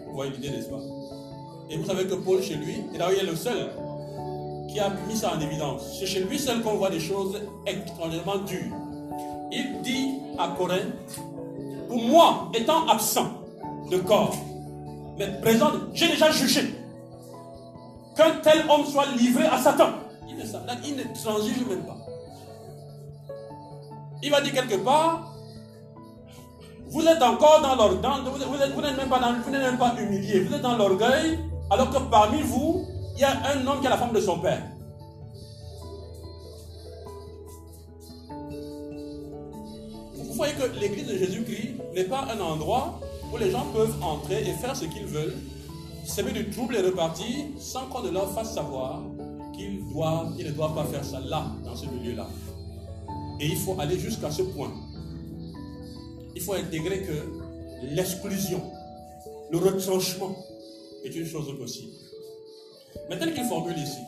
[0.06, 0.80] Vous voyez l'idée, n'est-ce pas?
[1.70, 3.70] Et vous savez que Paul, chez lui, et là où il est le seul
[4.68, 8.38] qui a mis ça en évidence, c'est chez lui seul qu'on voit des choses extraordinairement
[8.38, 8.72] dures.
[9.50, 11.20] Il dit à Corinthe,
[11.88, 13.28] pour moi, étant absent
[13.90, 14.36] de corps,
[15.18, 16.74] mais présent, j'ai déjà jugé
[18.16, 19.90] qu'un tel homme soit livré à Satan.
[20.28, 20.42] Il ne,
[20.84, 21.96] il ne transige même pas.
[24.22, 25.34] Il va dire quelque part,
[26.86, 30.76] vous êtes encore dans l'orgueil, vous, n'êtes même, pas même pas humilié, vous êtes dans
[30.76, 31.38] l'orgueil,
[31.70, 34.38] alors que parmi vous, il y a un homme qui a la forme de son
[34.38, 34.62] père.
[40.14, 43.00] Vous voyez que l'église de Jésus-Christ n'est pas un endroit
[43.32, 45.36] où les gens peuvent entrer et faire ce qu'ils veulent,
[46.04, 49.02] semer du trouble et repartir sans qu'on ne leur fasse savoir
[49.56, 52.28] qu'ils doivent, ils ne doivent pas faire ça là, dans ce milieu-là.
[53.40, 54.72] Et il faut aller jusqu'à ce point.
[56.34, 57.12] Il faut intégrer que
[57.94, 58.60] l'exclusion,
[59.50, 60.34] le retranchement
[61.04, 61.92] est une chose possible.
[63.08, 64.00] Mais tel qu'il formule ici,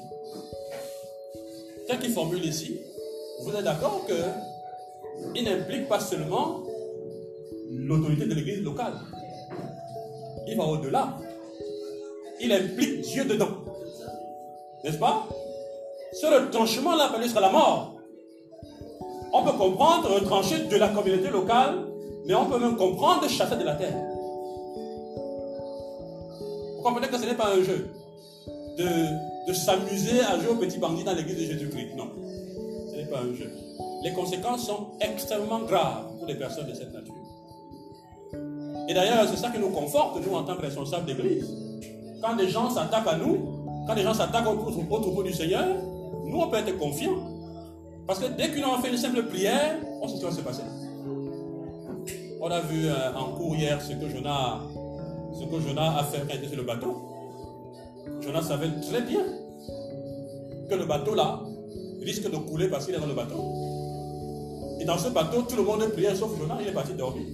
[1.87, 2.79] tel qu'il formule ici,
[3.43, 4.15] vous êtes d'accord que
[5.35, 6.63] il n'implique pas seulement
[7.71, 8.95] l'autorité de l'église locale.
[10.47, 11.19] Il va au-delà.
[12.41, 13.65] Il implique Dieu dedans.
[14.85, 15.27] N'est-ce pas?
[16.21, 17.95] Ce retranchement-là peut être la mort.
[19.33, 21.87] On peut comprendre retrancher de la communauté locale,
[22.27, 23.97] mais on peut même comprendre chasser de la terre.
[26.77, 27.89] Vous comprenez que ce n'est pas un jeu
[28.79, 31.97] de, s'amuser à jouer au petit bandit dans l'église de Jésus-Christ.
[31.97, 32.09] Non,
[32.91, 33.51] ce n'est pas un jeu
[34.07, 37.15] les conséquences sont extrêmement graves pour les personnes de cette nature.
[38.89, 41.51] Et d'ailleurs, c'est ça qui nous conforte, nous, en tant que responsables d'église.
[42.23, 45.67] Quand des gens s'attaquent à nous, quand des gens s'attaquent au, au, troupeau du Seigneur,
[46.27, 47.37] nous, on peut être confiants.
[48.07, 50.41] Parce que dès qu'ils ont fait une simple prière, on sait ce qui va se
[50.41, 50.63] passer.
[52.41, 54.61] On a vu euh, en cours hier ce que Jonas,
[55.33, 56.95] ce que Jonas a fait quand il était sur le bateau.
[58.21, 59.25] Jonas savait très bien
[60.69, 61.41] que le bateau là
[62.03, 63.43] risque de couler parce qu'il est dans le bateau.
[64.81, 67.27] Et dans ce bateau, tout le monde priait sauf Jonas, il est parti dormir.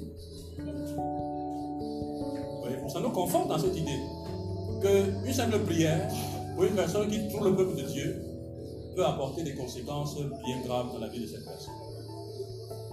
[2.83, 4.01] Vous ça nous conforte dans cette idée
[4.81, 6.09] qu'une simple prière
[6.55, 8.32] pour une personne qui trouve le peuple de Dieu
[8.95, 11.75] peut apporter des conséquences bien graves dans la vie de cette personne.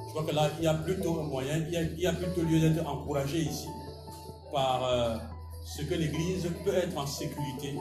[0.08, 2.60] Je crois que là, il y a plutôt un moyen, il y a, plutôt lieu
[2.60, 3.68] d'être encouragé ici
[4.52, 5.18] par euh,
[5.64, 7.76] ce que l'Église peut être en sécurité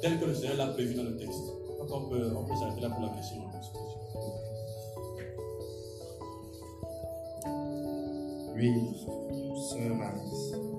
[0.00, 1.42] tel que le Seigneur l'a prévu dans le texte.
[1.80, 3.42] On peut, peut s'arrêter là pour la question.
[8.54, 8.74] Oui,
[9.70, 10.69] sœur Alice.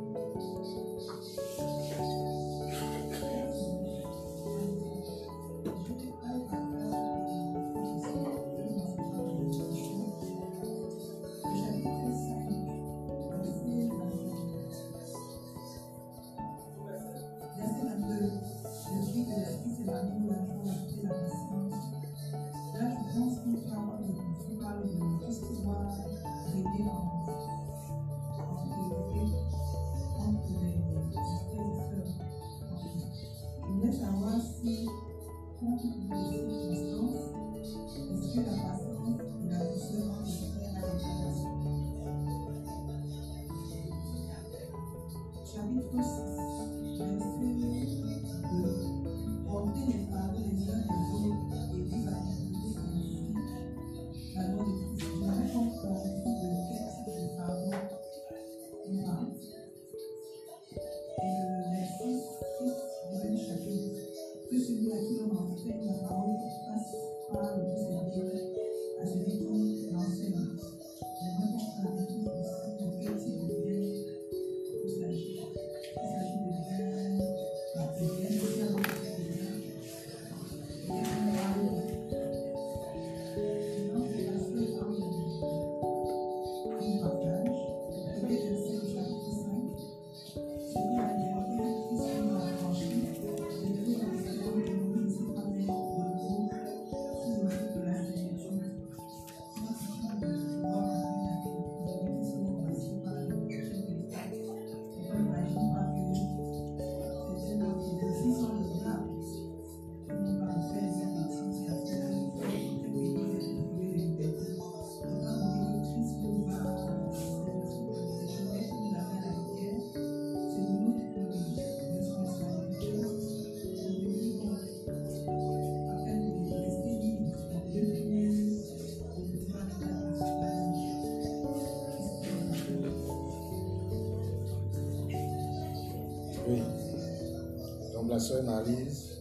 [138.21, 139.17] Soeur Marise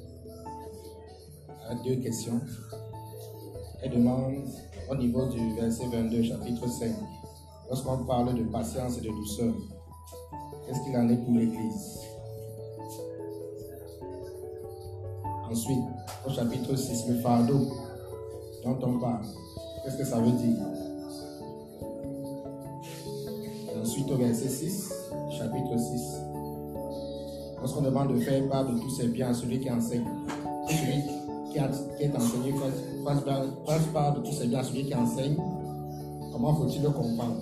[1.69, 2.41] a deux questions.
[3.83, 4.45] Elle demande
[4.91, 6.91] au niveau du verset 22, chapitre 5,
[7.71, 9.55] lorsqu'on parle de patience et de douceur,
[10.67, 12.01] qu'est-ce qu'il en est pour l'Église?
[15.51, 15.79] Ensuite,
[16.27, 17.69] au chapitre 6, le fardeau
[18.65, 19.25] dont on parle,
[19.83, 20.59] qu'est-ce que ça veut dire?
[23.81, 24.93] Ensuite, au verset 6,
[25.31, 26.20] chapitre 6,
[27.61, 30.05] lorsqu'on demande de faire part de tous ses biens à celui qui enseigne,
[30.69, 31.03] celui
[31.53, 31.59] qui,
[32.05, 32.55] est enseigné
[33.05, 33.21] fasse,
[33.93, 35.37] part- de tous ses biens à celui qui enseigne,
[36.33, 37.37] comment faut-il le comprendre?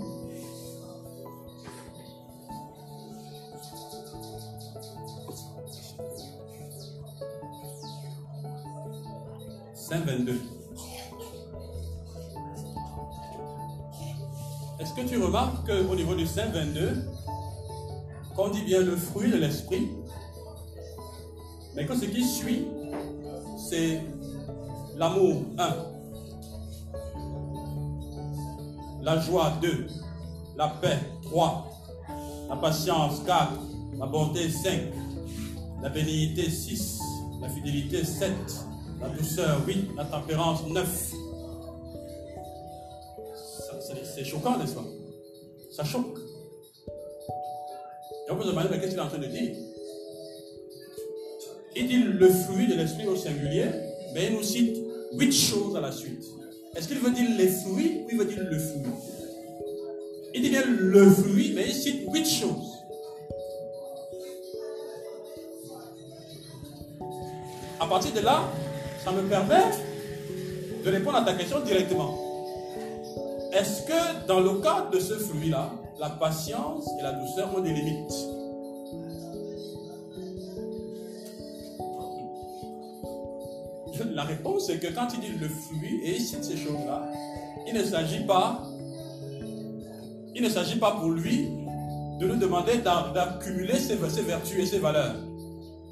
[9.74, 10.40] Saint 22.
[14.80, 17.04] Est-ce que tu remarques qu'au niveau du Saint 22,
[18.36, 19.88] quand on dit bien le fruit de l'esprit,
[21.78, 22.66] mais que ce qui suit,
[23.70, 24.00] c'est
[24.96, 25.76] l'amour 1,
[29.00, 29.86] la joie 2,
[30.56, 31.70] la paix 3,
[32.48, 33.52] la patience 4,
[33.96, 34.72] la bonté 5,
[35.80, 36.98] la bénignité 6,
[37.40, 38.32] la fidélité 7,
[39.00, 41.12] la douceur 8, la tempérance 9.
[43.68, 43.74] Ça,
[44.16, 44.84] c'est- choquant, n'est-ce pas?
[45.76, 46.18] Ça choque.
[48.26, 49.67] Et on peut se demander, mais qu'est-ce qu'il est en train de dire?
[51.80, 53.66] Il dit le fruit de l'esprit au singulier,
[54.12, 54.76] mais il nous cite
[55.12, 56.24] huit choses à la suite.
[56.74, 58.82] Est-ce qu'il veut dire les fruits ou il veut dire le fruit
[60.34, 62.78] Il dit bien le fruit, mais il cite huit choses.
[67.78, 68.42] À partir de là,
[69.04, 69.62] ça me permet
[70.84, 72.18] de répondre à ta question directement.
[73.52, 77.72] Est-ce que dans le cadre de ce fruit-là, la patience et la douceur ont des
[77.72, 78.37] limites?
[84.18, 87.08] La réponse est que quand il dit le fruit et il cite ces choses-là,
[87.68, 88.64] il ne s'agit pas,
[90.34, 91.48] il ne s'agit pas pour lui
[92.18, 95.14] de nous demander d'a- d'accumuler ses, vertus et ses valeurs.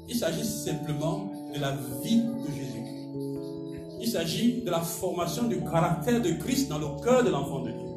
[0.09, 1.71] Il s'agit simplement de la
[2.03, 2.83] vie de Jésus.
[4.01, 7.71] Il s'agit de la formation du caractère de Christ dans le cœur de l'enfant de
[7.71, 7.87] Dieu.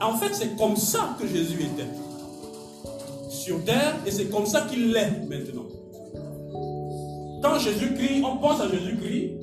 [0.00, 1.90] En fait, c'est comme ça que Jésus était
[3.28, 5.66] sur terre et c'est comme ça qu'il est maintenant.
[7.44, 9.34] Quand Jésus-Christ, on pense à Jésus-Christ,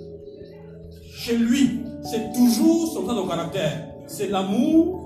[1.13, 3.89] chez lui, c'est toujours son son caractère.
[4.07, 4.97] C'est l'amour,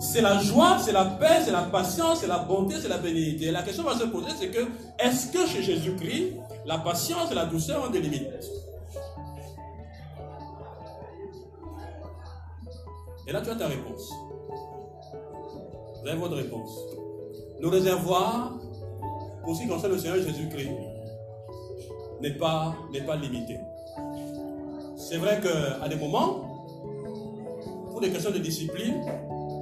[0.00, 3.52] c'est la joie, c'est la paix, c'est la patience, c'est la bonté, c'est la bénignité.
[3.52, 4.66] La question va se poser, c'est que,
[4.98, 8.26] est-ce que chez Jésus-Christ, la patience et la douceur ont des limites?
[13.28, 14.12] Et là, tu as ta réponse.
[16.02, 16.70] Vous avez votre réponse.
[17.60, 18.58] Le réservoir,
[19.44, 20.70] pour ce qui concerne le Seigneur Jésus-Christ,
[22.20, 22.74] n'est pas,
[23.06, 23.60] pas limité.
[24.96, 26.66] C'est vrai qu'à des moments,
[27.90, 29.02] pour des questions de discipline,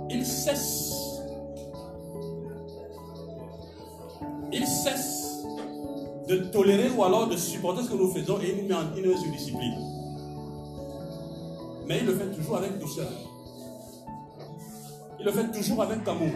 [0.08, 0.94] il cesse.
[4.52, 5.44] Il cesse
[6.28, 9.16] de tolérer ou alors de supporter ce que nous faisons et il nous met en
[9.16, 9.76] sous discipline.
[11.86, 13.10] Mais il le fait toujours avec douceur.
[15.18, 16.30] Il le fait toujours avec amour.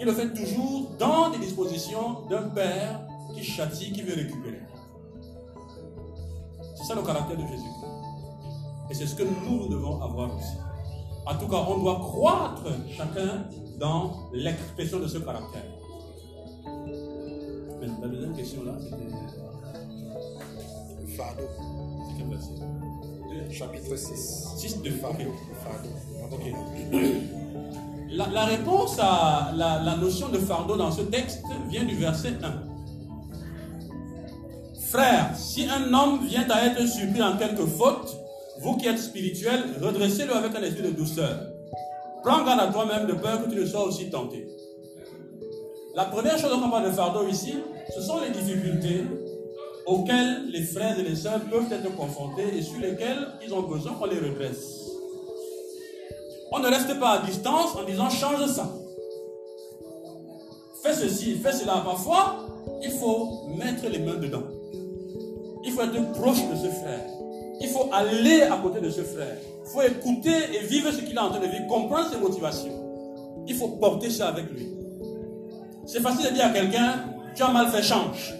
[0.00, 3.00] Il le fait toujours dans des dispositions d'un père
[3.34, 4.60] qui châtie, qui veut récupérer.
[6.76, 7.64] C'est ça le caractère de Jésus.
[8.90, 10.56] Et c'est ce que nous, devons avoir aussi.
[11.26, 12.64] En tout cas, on doit croître
[12.96, 13.44] chacun
[13.78, 15.64] dans l'expression de ce caractère.
[17.80, 18.96] Mais la deuxième question là, c'était.
[21.00, 21.42] Le fardeau,
[22.06, 22.52] c'est quel verset?
[23.50, 24.48] Chapitre 6.
[24.56, 25.24] 6 de Fardeau.
[25.24, 25.34] ok.
[25.64, 26.36] fardeau.
[26.36, 26.52] Ok.
[28.10, 32.62] La, réponse à la, notion de fardeau dans ce texte vient du verset 1.
[34.90, 38.16] Frère, si un homme vient à être surpris en quelque faute,
[38.60, 41.38] vous qui êtes spirituels, redressez-le avec un esprit de douceur.
[42.24, 44.48] Prends garde à toi-même de peur que tu ne sois aussi tenté.
[45.94, 47.56] La première chose dont on parle de fardeau ici,
[47.94, 49.04] ce sont les difficultés
[49.86, 53.92] auxquelles les frères et les sœurs peuvent être confrontés et sur lesquelles ils ont besoin
[53.94, 54.77] qu'on les redresse.
[56.50, 58.68] On ne reste pas à distance en disant change ça.
[60.82, 61.82] Fais ceci, fais cela.
[61.84, 62.46] Parfois,
[62.82, 64.44] il faut mettre les mains dedans.
[65.64, 67.04] Il faut être proche de ce frère.
[67.60, 69.36] Il faut aller à côté de ce frère.
[69.64, 72.72] Il faut écouter et vivre ce qu'il est en train de vivre, comprendre ses motivations.
[73.46, 74.68] Il faut porter ça avec lui.
[75.86, 78.34] C'est facile de dire à quelqu'un, tu as mal fait, change.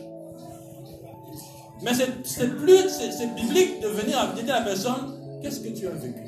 [1.82, 5.86] Mais c'est plus, c'est biblique de venir à dire à la personne, qu'est-ce que tu
[5.86, 6.27] as vécu?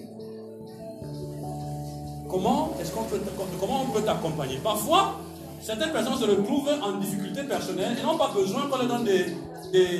[2.31, 3.21] Comment est-ce qu'on peut,
[3.59, 4.59] comment on peut t'accompagner?
[4.63, 5.17] Parfois,
[5.61, 9.27] certaines personnes se retrouvent en difficulté personnelle et n'ont pas besoin qu'on leur donne des.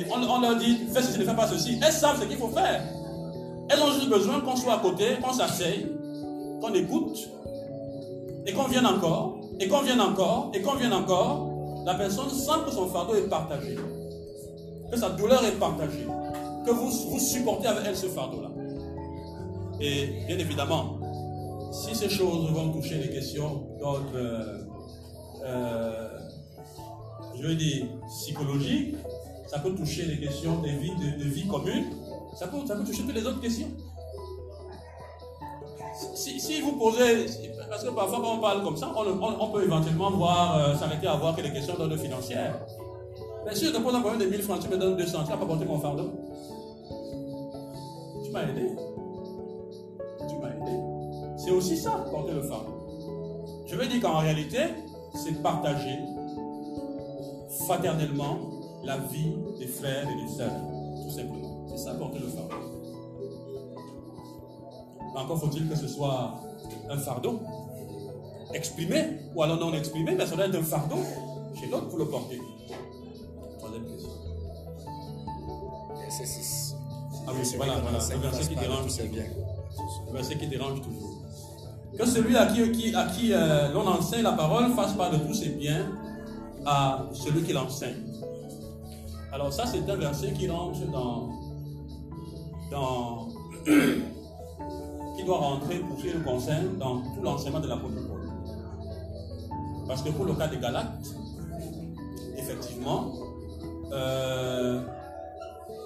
[0.09, 1.79] on leur dit fais ceci, ne fais pas ceci.
[1.85, 2.81] Elles savent ce qu'il faut faire.
[3.69, 5.87] Elles ont juste besoin qu'on soit à côté, qu'on s'asseye,
[6.61, 7.29] qu'on écoute,
[8.45, 11.49] et qu'on vienne encore, et qu'on vienne encore, et qu'on vienne encore.
[11.85, 13.75] La personne sent que son fardeau est partagé,
[14.91, 16.05] que sa douleur est partagée,
[16.65, 18.49] que vous, vous supportez avec elle ce fardeau-là.
[19.79, 21.00] Et bien évidemment,
[21.71, 24.59] si ces choses vont toucher les questions d'ordre, euh,
[25.43, 26.09] euh,
[27.35, 28.95] je veux dire, psychologique,
[29.47, 31.85] ça peut toucher les questions de vie, de, vie commune,
[32.35, 33.69] ça peut, toucher toutes les autres questions.
[36.15, 37.25] Si, vous posez,
[37.69, 41.15] parce que parfois quand on parle comme ça, on, peut éventuellement voir, euh, s'arrêter à
[41.15, 42.59] voir que les questions d'ordre financière.
[43.45, 45.31] Mais si je te pose un problème de 1000 francs, tu me donnes 200, tu
[45.31, 46.11] vas pas porter mon fardeau.
[48.23, 48.69] Tu m'as aidé.
[51.43, 52.71] C'est aussi ça, porter le fardeau.
[53.65, 54.59] Je veux dire qu'en réalité,
[55.15, 55.97] c'est partager
[57.65, 58.37] fraternellement
[58.83, 60.51] la vie des frères et des sœurs.
[61.03, 61.65] Tout simplement.
[61.67, 62.55] C'est ça, porter le fardeau.
[65.13, 66.35] Mais encore faut-il que ce soit
[66.89, 67.39] un fardeau
[68.53, 69.03] exprimé,
[69.35, 70.97] ou alors non exprimé, mais ça doit être un fardeau
[71.59, 72.39] chez l'autre pour le porter.
[73.57, 74.09] Troisième question.
[76.01, 76.75] Verset 6.
[77.27, 78.89] Ah oui, voilà, voilà, le verset qui dérange.
[78.89, 79.23] C'est bien.
[80.07, 81.00] Le verset qui dérange toujours.
[81.97, 85.33] Que celui à qui, à qui euh, l'on enseigne la parole fasse part de tous
[85.33, 85.87] ses biens
[86.65, 87.95] à celui qui l'enseigne.
[89.33, 91.29] Alors ça, c'est un verset qui rentre dans...
[92.71, 93.27] dans
[95.17, 98.21] qui doit rentrer pour ce qui nous concerne dans tout l'enseignement de l'apôtre Paul.
[99.87, 101.05] Parce que pour le cas des Galates,
[102.37, 103.11] effectivement,
[103.91, 104.81] euh,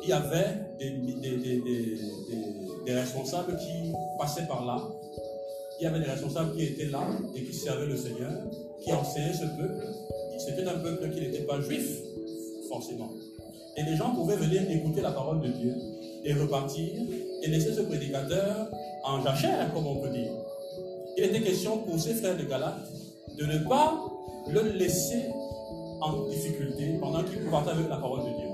[0.03, 1.99] il y avait des- des- des-
[2.85, 4.77] des responsables qui passaient par là.
[5.79, 7.05] Il y avait des responsables qui étaient là
[7.35, 8.31] et qui servaient le Seigneur,
[8.83, 9.85] qui enseignaient ce peuple.
[10.37, 11.99] C'était un peuple qui n'était pas juif,
[12.69, 13.09] forcément.
[13.77, 15.73] Et les gens pouvaient venir écouter la parole de Dieu
[16.23, 16.93] et repartir
[17.43, 18.69] et laisser ce prédicateur
[19.03, 20.31] en jachère, comme on peut dire.
[21.17, 22.89] Il était question pour ces frères de Galate
[23.37, 24.01] de ne pas
[24.47, 25.25] le laisser
[26.01, 28.47] en difficulté pendant qu'il partage la parole de Dieu.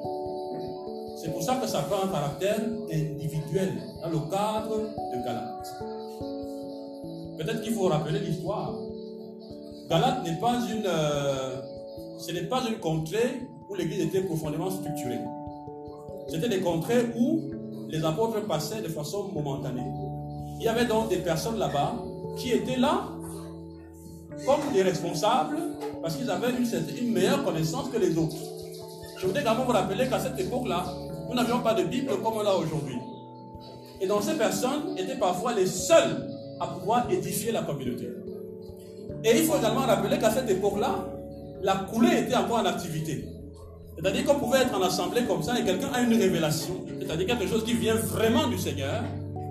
[1.22, 2.60] C'est pour ça que ça prend un caractère
[2.92, 6.01] individuel dans le cadre de Galate.
[7.38, 8.74] Peut-être qu'il faut rappeler l'histoire.
[9.90, 11.62] Galate n'est pas une, euh,
[12.18, 15.20] ce n'est pas une contrée où l'Église était profondément structurée.
[16.30, 17.42] C'était des contrées où
[17.90, 19.86] les apôtres passaient de façon momentanée.
[20.60, 21.96] Il y avait donc des personnes là-bas
[22.38, 23.08] qui étaient là
[24.46, 25.58] comme des responsables
[26.02, 26.66] parce qu'ils avaient une,
[27.06, 28.38] une meilleure connaissance que les autres.
[29.18, 30.86] Je voudrais également vous rappeler qu'à cette époque-là,
[31.30, 32.98] nous n'avions pas de Bible comme on l'a aujourd'hui.
[34.00, 36.31] Et donc ces personnes étaient parfois les seules
[36.62, 38.08] à pouvoir édifier la communauté.
[39.24, 41.06] Et il faut également rappeler qu'à cette époque-là,
[41.62, 43.26] la coulée était encore en activité.
[43.98, 47.48] C'est-à-dire qu'on pouvait être en assemblée comme ça et quelqu'un a une révélation, c'est-à-dire quelque
[47.48, 49.04] chose qui vient vraiment du Seigneur,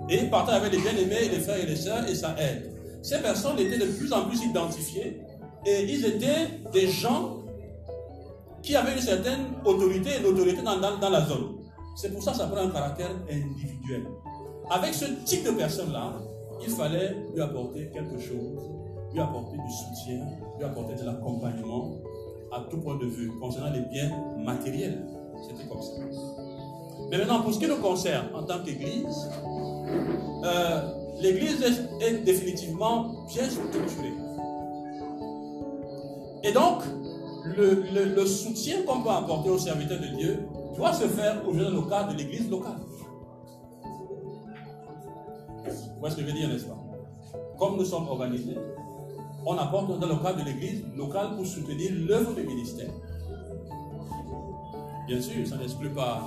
[0.09, 2.71] et il partage avec les bien-aimés, les frères et les sœurs, et ça aide.
[3.01, 5.21] Ces personnes étaient de plus en plus identifiées,
[5.65, 7.37] et ils étaient des gens
[8.61, 11.55] qui avaient une certaine autorité et l'autorité dans, dans- dans la zone.
[11.95, 14.03] C'est pour ça que ça prend un caractère individuel.
[14.69, 16.13] Avec ce type de personne-là,
[16.63, 18.69] il fallait lui apporter quelque chose,
[19.13, 20.25] lui apporter du soutien,
[20.57, 21.97] lui apporter de l'accompagnement
[22.51, 24.11] à tout point de vue concernant les biens
[24.43, 25.05] matériels.
[25.47, 25.93] C'était comme ça.
[27.09, 29.29] Mais maintenant, pour ce qui nous concerne en tant qu'Église,
[30.43, 30.81] euh,
[31.19, 31.61] l'Église
[32.01, 34.13] est, définitivement bien structurée.
[36.43, 36.83] Et donc,
[37.45, 42.13] le, soutien qu'on peut apporter aux serviteurs de Dieu doit se faire au le cadre
[42.13, 42.79] de l'Église locale.
[45.71, 46.77] Vous voyez ce que je veux dire, n'est-ce pas?
[47.57, 48.57] Comme nous sommes organisés,
[49.45, 52.91] on apporte dans le cadre de l'église locale pour soutenir l'œuvre du ministère.
[55.07, 56.23] Bien sûr, ça n'exclut pas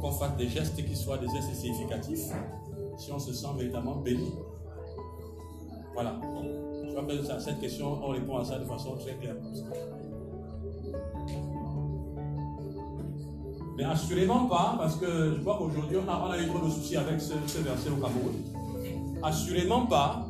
[0.00, 2.30] qu'on fasse des gestes qui soient des gestes significatifs
[2.96, 4.32] si on se sent véritablement béni.
[5.94, 6.20] Voilà.
[6.84, 9.36] Je crois que cette question, on répond à ça de façon très claire.
[13.76, 16.96] Mais assurément pas, parce que je vois qu'aujourd'hui, on a, a eu trop de soucis
[16.96, 18.34] avec ce, verset au Cameroun.
[19.22, 20.26] Assurément pas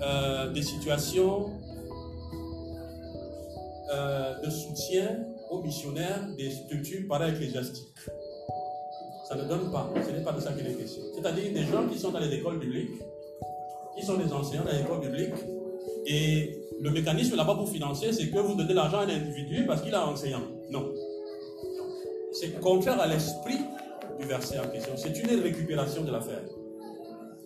[0.00, 1.50] euh, des situations
[3.92, 5.18] euh, de soutien
[5.50, 7.86] aux missionnaires des structures para-ecclésiastiques.
[9.28, 11.02] Ça ne donne pas, ce n'est pas de ça qu'il est question.
[11.14, 13.02] C'est-à-dire des gens qui sont dans les écoles bibliques,
[13.98, 15.44] qui sont des enseignants dans les écoles bibliques,
[16.06, 19.82] et le mécanisme là-bas pour financer, c'est que vous donnez l'argent à un individu parce
[19.82, 20.42] qu'il est enseignant.
[20.70, 20.92] Non.
[22.32, 23.58] C'est contraire à l'esprit
[24.18, 24.92] du verset en question.
[24.96, 26.42] C'est une récupération de l'affaire.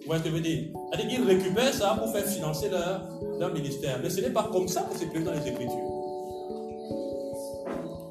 [0.01, 0.73] Vous voyez ce que je veux dire?
[0.91, 3.09] C'est-à-dire qu'ils récupèrent ça pour faire financer leur,
[3.39, 3.99] leur ministère.
[4.03, 5.77] Mais ce n'est pas comme ça que c'est prévu dans les Écritures.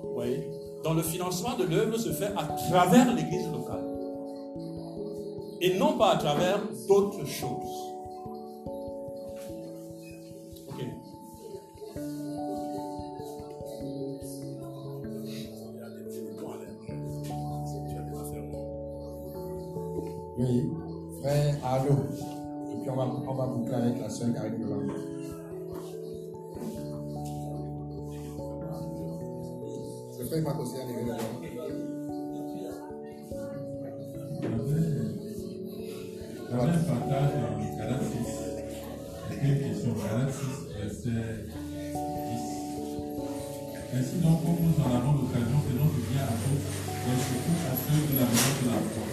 [0.03, 0.47] Vous voyez?
[0.84, 3.84] Donc le financement de l'œuvre se fait à travers l'église locale.
[5.62, 7.88] Et non pas à travers d'autres choses.
[20.39, 20.71] Oui,
[21.19, 22.07] frère Arnaud.
[22.71, 24.89] Et puis on va, on va boucler avec la soeur Karine Yolande.
[30.17, 31.19] Le frère Marc aussi a levé la main.
[36.49, 38.15] J'avais un partage en Galates 6.
[39.43, 39.93] Deux questions.
[39.93, 41.19] Galates 6, verset
[41.51, 41.59] 10.
[43.91, 47.75] Ainsi donc, comme nous en avons l'occasion, faisons du bien à tous, mais surtout à
[47.75, 49.09] ceux de la maison de la foi.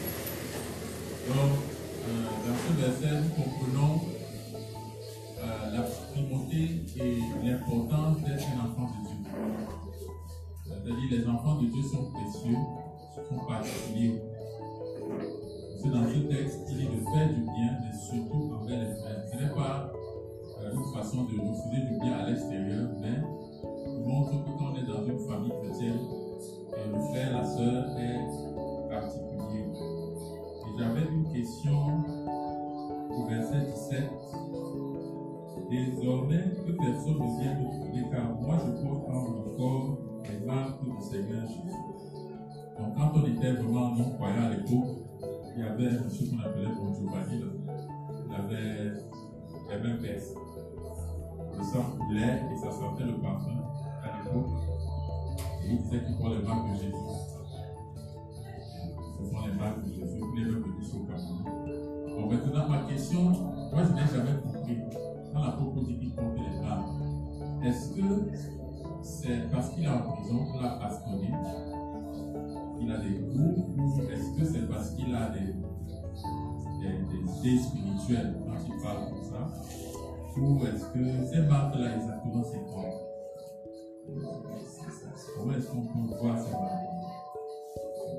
[1.26, 1.58] Donc,
[2.06, 4.00] euh, dans ce verset, nous comprenons
[5.42, 9.16] euh, la primauté et l'importance d'être un enfant de Dieu.
[10.64, 12.56] C'est-à-dire, les enfants de Dieu sont précieux,
[13.28, 14.22] sont particuliers.
[15.82, 19.24] C'est dans ce texte, il est de faire du bien, mais surtout envers les frères.
[19.32, 19.92] Ce n'est pas
[20.62, 23.18] euh, une façon de refuser du bien à l'extérieur, mais
[23.84, 25.98] il montre que quand on est dans une famille chrétienne,
[26.92, 29.65] le frère, la sœur est particulier.
[30.78, 32.04] J'avais une question
[33.10, 34.10] au verset 17.
[35.70, 39.98] Désormais, que personne ne vienne me trouver, car moi je porte en mon corps
[40.28, 41.76] les marques du Seigneur Jésus.
[42.78, 44.98] Donc quand on était vraiment non-croyant à l'époque,
[45.56, 47.42] il y avait un monsieur qu'on appelait Bon Giovanni,
[48.28, 48.92] il avait
[49.70, 50.36] les mêmes vestes.
[51.56, 53.64] Le sang coulait et ça sentait le parfum
[54.02, 54.50] à l'époque.
[55.64, 57.35] Et il disait qu'il prend les marques de Jésus.
[59.18, 60.20] Ce les de Jésus.
[62.08, 63.22] Bon, maintenant, ma question,
[63.72, 64.78] moi je n'ai jamais compris.
[65.32, 66.56] Quand l'apôtre dit qu'il porte les
[67.68, 68.02] est-ce que
[69.02, 71.32] c'est parce qu'il est en prison qu'on l'a bastonné
[72.80, 77.58] il a des goûts ou est-ce que c'est parce qu'il a des, des, des idées
[77.58, 82.84] spirituelles quand il parle comme ça Ou est-ce que ces marques-là exactement c'est quoi?
[85.36, 86.95] Comment est-ce qu'on peut voir ces marques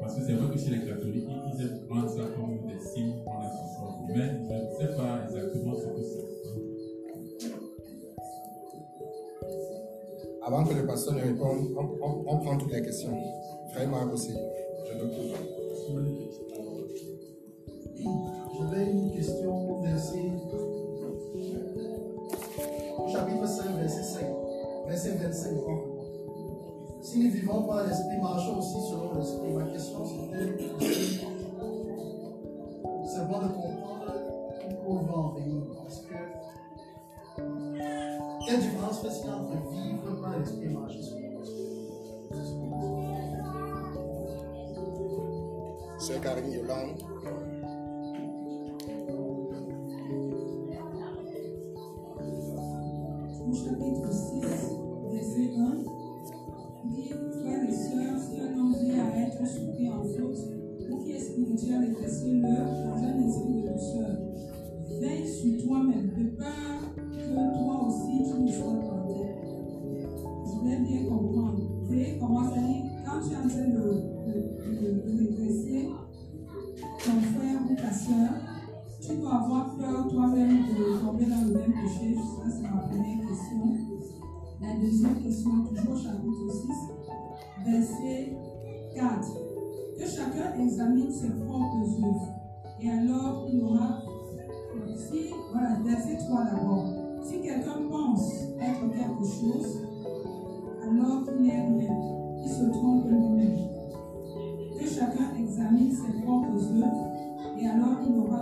[0.08, 3.12] Parce que c'est vrai que chez les catholiques, ils aiment prendre ça comme des signes
[3.26, 4.00] qu'on a soi.
[4.08, 7.52] Mais je ne sais pas exactement ce que c'est.
[10.46, 13.12] Avant que le pasteur ne réponde, on, on- on prend toutes les questions.
[13.74, 14.32] Frère Marc aussi.
[14.32, 15.34] Je le trouve.
[18.62, 20.32] J'avais une question, verset.
[23.12, 24.26] Chapitre 5, verset 5.
[24.88, 25.50] Verset 25.
[25.66, 25.87] pardon.
[27.18, 29.52] Si nous vivons par l'esprit, marchons aussi selon l'esprit.
[29.52, 30.54] Ma question c'était
[33.08, 34.14] c'est bon de comprendre
[34.86, 35.64] où va en venir.
[35.82, 36.14] Parce que
[38.46, 41.88] quelle différence fait-il entre vivre par l'esprit et marcher selon l'esprit
[45.98, 47.17] Sœur Karine Yolande.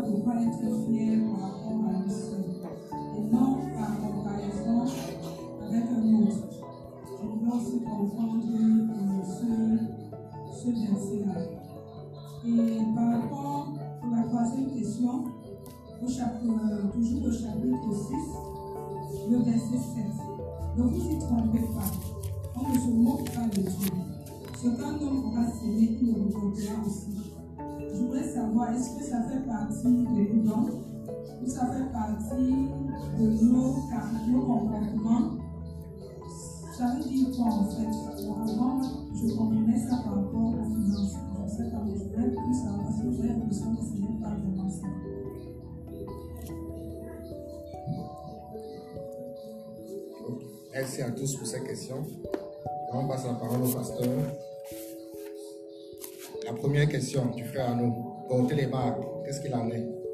[0.05, 1.17] Alors il aura de quoi être fier
[31.47, 32.67] ça fait partie
[33.17, 33.75] de nos,
[34.27, 35.37] nos comportements.
[36.77, 38.81] J'avais dit quoi en fait Avant,
[39.13, 41.15] je comprenais ça par rapport aux finances.
[41.45, 44.29] Je sais pas, je voulais plus savoir parce que j'ai l'impression que ce n'est pas
[44.29, 44.87] vraiment ça.
[50.73, 52.03] Merci à tous pour ces questions.
[52.91, 54.07] On passe la parole au pasteur.
[56.45, 57.93] La première question du frère Arnaud,
[58.27, 60.04] porter les marques, qu'est-ce qu'il en est?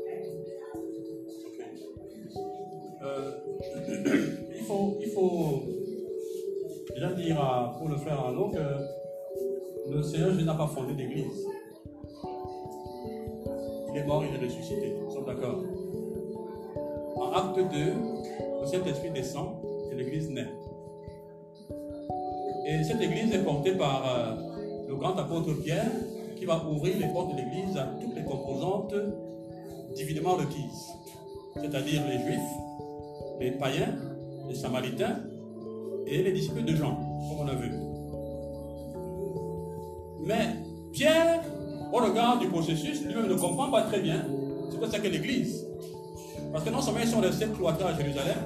[3.04, 3.32] Euh,
[4.56, 5.64] il, faut, il faut
[6.94, 11.48] déjà dire à- pour le frère Arnaud que le Seigneur Jésus n'a pas fondé d'église.
[13.94, 14.96] Il est mort, il est ressuscité.
[15.04, 15.64] Nous sommes d'accord.
[17.16, 17.94] En acte 2,
[18.62, 19.56] le Saint-Esprit descend
[19.92, 20.48] et l'église naît.
[22.68, 25.90] Et cette église est portée par euh, le grand apôtre Pierre
[26.38, 28.94] qui va ouvrir les portes de l'église à toutes les composantes
[29.96, 30.88] divinement requises,
[31.56, 32.52] c'est-à-dire les juifs,
[33.42, 33.96] les païens,
[34.48, 35.18] les samaritains
[36.06, 37.72] et les disciples de Jean, comme on a vu.
[40.24, 40.56] Mais
[40.94, 41.42] Pierre,
[41.92, 44.26] au regard du processus, lui-même ne comprend pas très bien
[44.70, 45.66] ce que c'est que l'Église.
[46.52, 48.38] Parce que non seulement ils sont restés cloîtrés à Jérusalem,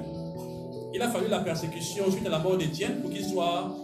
[0.94, 3.76] il a fallu la persécution suite à la mort d'Étienne pour qu'il soit,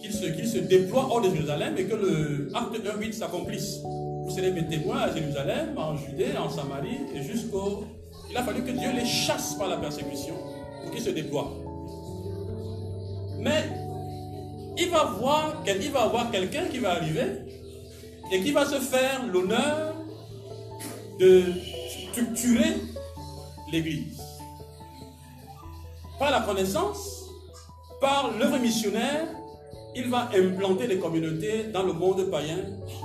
[0.00, 3.80] qu'il se, se déploie hors de Jérusalem et que le acte 1.8 s'accomplisse.
[3.82, 7.84] Vous serez mes témoins à Jérusalem, en Judée, en Samarie et jusqu'au...
[8.30, 10.34] Il a fallu que Dieu les chasse par la persécution
[10.92, 11.52] qu'ils se déploient.
[13.38, 13.64] Mais
[14.76, 15.62] il va voir,
[15.92, 17.44] va avoir quelqu'un qui va arriver
[18.32, 19.94] et qui va se faire l'honneur
[21.18, 21.42] de
[22.10, 22.76] structurer
[23.70, 24.20] l'Église.
[26.18, 27.28] Par la connaissance,
[28.00, 29.28] par l'œuvre missionnaire,
[29.96, 32.58] il va implanter les communautés dans le monde païen.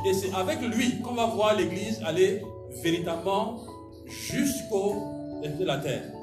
[0.07, 2.41] Et c'est avec lui qu'on va voir l'Église aller
[2.81, 3.61] véritablement
[4.07, 4.95] jusqu'au
[5.43, 6.18] de la terre.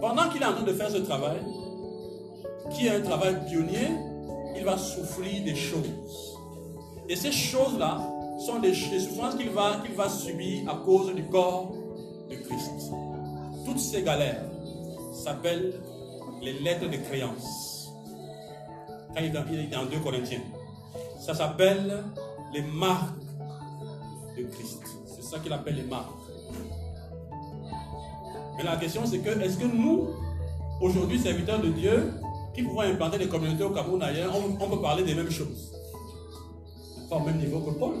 [0.00, 1.40] Pendant qu'il est en train de faire ce travail,
[2.70, 3.88] qui est un travail pionnier,
[4.56, 6.38] il va souffrir des choses.
[7.08, 7.98] Et ces choses-là
[8.46, 11.72] sont des, souffrances qu'il va, qu'il va subir à cause du corps
[12.30, 12.92] de Christ.
[13.66, 14.44] Toutes ces galères
[15.12, 15.74] s'appellent
[16.40, 17.90] les lettres de créance.
[19.14, 20.42] Quand il est dans 2 Corinthiens,
[21.18, 22.04] ça s'appelle
[22.54, 23.18] les marques
[24.38, 24.82] de Christ.
[25.06, 26.19] C'est ça qu'il appelle les marques.
[28.60, 30.08] Mais la question c'est que, est-ce que nous,
[30.82, 32.12] aujourd'hui, serviteurs de Dieu,
[32.54, 35.72] qui pouvons implanter des communautés au Cameroun ailleurs, on, peut parler des mêmes choses?
[37.08, 37.94] Pas au même niveau que Paul.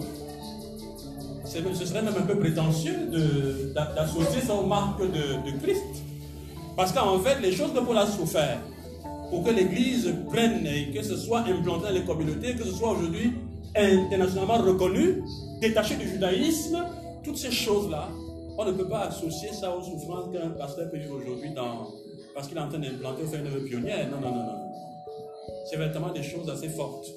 [1.46, 3.10] Ce serait même un peu prétentieux
[3.74, 6.04] d'associer ça aux marques de, de Christ.
[6.76, 8.58] Parce qu'en fait, les choses que Paul a souffert
[9.30, 12.90] pour que l'Église prenne et que ce soit implanté dans les communautés, que ce soit
[12.90, 13.32] aujourd'hui
[13.74, 15.22] internationalement reconnu,
[15.60, 16.84] détaché du judaïsme,
[17.24, 18.08] toutes ces choses-là,
[18.60, 21.88] on ne peut pas associer ça aux souffrances qu'un pasteur peut vivre aujourd'hui dans,
[22.34, 24.10] parce qu'il est en train d'implanter faire une œuvre pionnière.
[24.10, 24.72] Non, non, non, non.
[25.68, 27.10] C'est véritablement des choses assez fortes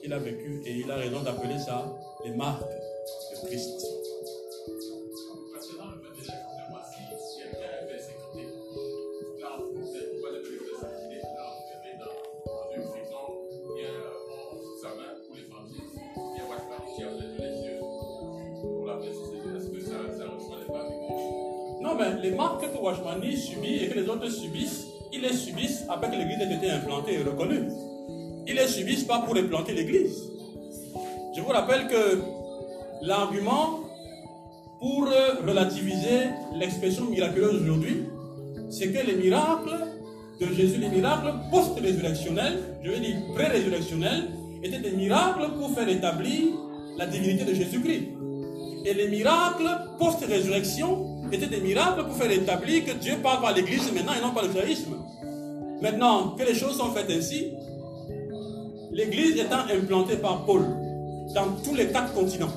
[0.00, 1.84] qu'il a vécues et il a raison d'appeler ça
[2.24, 3.89] les marques de Christ.
[22.82, 26.70] Washmani subit et que les autres subissent, ils les subissent après que l'église ait été
[26.70, 27.68] implantée et reconnue.
[28.46, 30.30] Ils les subissent pas pour implanter l'église.
[31.36, 32.18] Je vous rappelle que
[33.02, 33.80] l'argument
[34.80, 38.04] pour euh, relativiser l'expression miraculeuse aujourd'hui,
[38.70, 39.76] c'est que les miracles
[40.40, 44.28] de Jésus, les miracles post-résurrectionnels, je veux dire pré-résurrectionnels,
[44.62, 46.54] étaient des miracles pour faire établir
[46.96, 48.08] la divinité de Jésus-Christ.
[48.86, 49.68] Et les miracles
[49.98, 54.32] post-résurrection étaient des miracles pour faire établir que Dieu parle par l'Église maintenant et non
[54.32, 54.96] par le judaïsme.
[55.82, 57.52] Maintenant que les choses sont faites ainsi,
[58.92, 60.62] l'Église étant implantée par Paul
[61.34, 62.52] dans tous les quatre continents,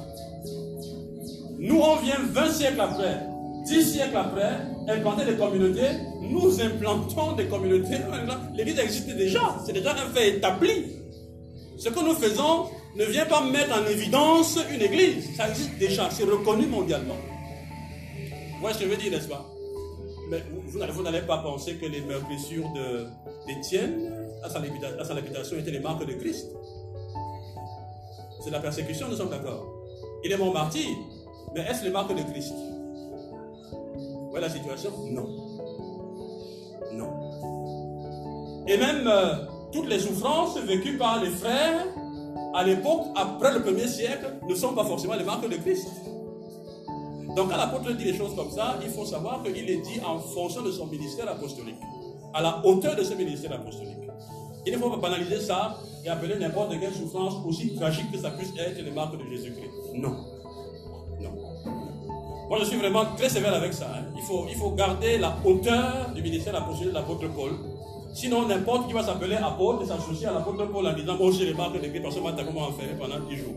[1.60, 3.22] nous on vient 20 siècles après,
[3.66, 4.60] 10 siècles après,
[4.90, 7.98] implanter des communautés, nous implantons des communautés.
[8.56, 10.88] L'Église existait déjà, c'est déjà un fait établi.
[11.78, 12.66] Ce que nous faisons
[12.96, 15.36] ne vient pas mettre en évidence une église.
[15.36, 17.16] Ça existe déjà, c'est reconnu mondialement.
[18.64, 19.46] Voyez ce que je veux dire, n'est-ce pas?
[20.30, 22.70] Mais vous, n'allez- pas penser que les meurtrissures
[23.46, 24.10] d'Étienne
[24.42, 26.50] à sa lapidation étaient les marques de Christ.
[28.42, 29.66] C'est la persécution, nous sommes d'accord.
[30.24, 30.88] Il est mon martyr,
[31.54, 32.54] mais est-ce les marques de Christ?
[33.74, 34.92] Vous voyez la situation?
[35.12, 35.28] Non.
[36.94, 38.64] Non.
[38.66, 39.36] Et même euh,
[39.74, 41.84] toutes les souffrances vécues par les frères
[42.56, 45.90] à l'époque, après le premier siècle, ne sont pas forcément les marques de Christ.
[47.36, 50.20] Donc quand l'apôtre dit des choses comme ça, il faut savoir qu'il est dit en
[50.20, 51.78] fonction de son ministère apostolique,
[52.34, 53.98] à la hauteur de ce ministère apostolique.
[54.66, 58.32] Il ne faut pas banaliser ça et appeler n'importe quelle souffrance aussi tragique que ça
[58.32, 59.72] puisse être les marques de Jésus-Christ.
[59.96, 60.16] Non.
[61.20, 61.32] Non.
[62.50, 63.88] Moi, je suis vraiment très sévère avec ça.
[63.94, 64.06] hein.
[64.16, 67.52] Il, faut, il faut garder la hauteur du ministère apostolique de l'apôtre Paul
[68.14, 71.46] Sinon, n'importe qui va s'appeler apôtre et s'associer à l'apôtre Paul en disant Bon, j'ai
[71.48, 73.54] les marques de Christ, parce que moi, comment enfermer pendant 10 jours.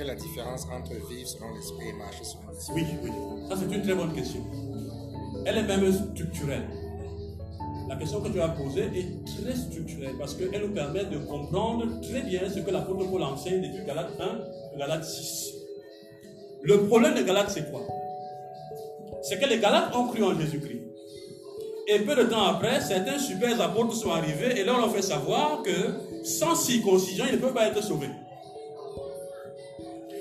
[0.00, 2.74] Quelle est la différence entre vivre selon l'esprit et marcher selon l'esprit?
[2.74, 3.10] Oui, oui.
[3.50, 4.40] Ça, c'est une très bonne question.
[5.44, 6.66] Elle est même structurelle.
[7.86, 12.00] La question que tu as posée est très structurelle parce qu'elle nous permet de comprendre
[12.00, 15.52] très bien ce que l'apôtre Paul enseigne depuis Galates 1 Galates 6.
[16.62, 17.82] Le problème de Galates, c'est quoi?
[19.20, 20.80] C'est que les Galates ont cru en Jésus-Christ.
[21.88, 26.24] Et peu de temps après, certains super apôtres sont arrivés et leur fait savoir que
[26.24, 28.08] sans circoncision, ils ne peuvent pas être sauvés.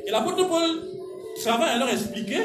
[0.10, 0.72] Et l'apôtre Paul
[1.39, 2.39] travaille à leur expliquer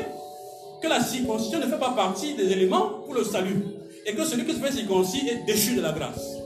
[0.83, 3.65] que la circoncision ne fait pas partie des éléments pour le salut.
[4.05, 6.37] Et que celui qui se fait circoncis est déchu de la grâce.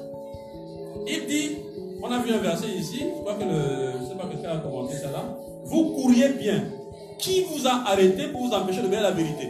[1.08, 1.56] Il dit,
[2.00, 4.50] on a vu un verset ici, je crois que le, je ne sais pas quelqu'un
[4.50, 5.24] a commenté ça là.
[5.64, 6.62] Vous couriez bien.
[7.18, 9.48] Qui vous a arrêté pour vous empêcher de dire la vérité?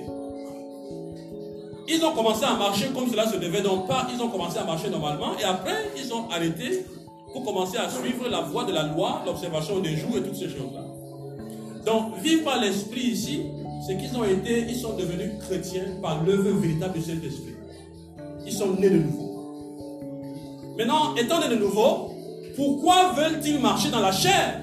[1.86, 4.06] Ils ont commencé à marcher comme cela se devait donc pas.
[4.10, 6.86] Ils ont commencé à marcher normalement et après ils ont arrêté
[7.34, 10.48] pour commencer à suivre la voie de la loi, l'observation des jours et toutes ces
[10.48, 10.97] choses-là.
[11.88, 13.40] Donc, vivre par l'esprit ici,
[13.86, 17.54] c'est qu'ils ont été, ils sont devenus chrétiens par l'œuvre véritable du Saint-Esprit.
[18.44, 20.74] Ils sont nés de nouveau.
[20.76, 22.10] Maintenant, étant nés de nouveau,
[22.56, 24.60] pourquoi veulent-ils marcher dans la chair?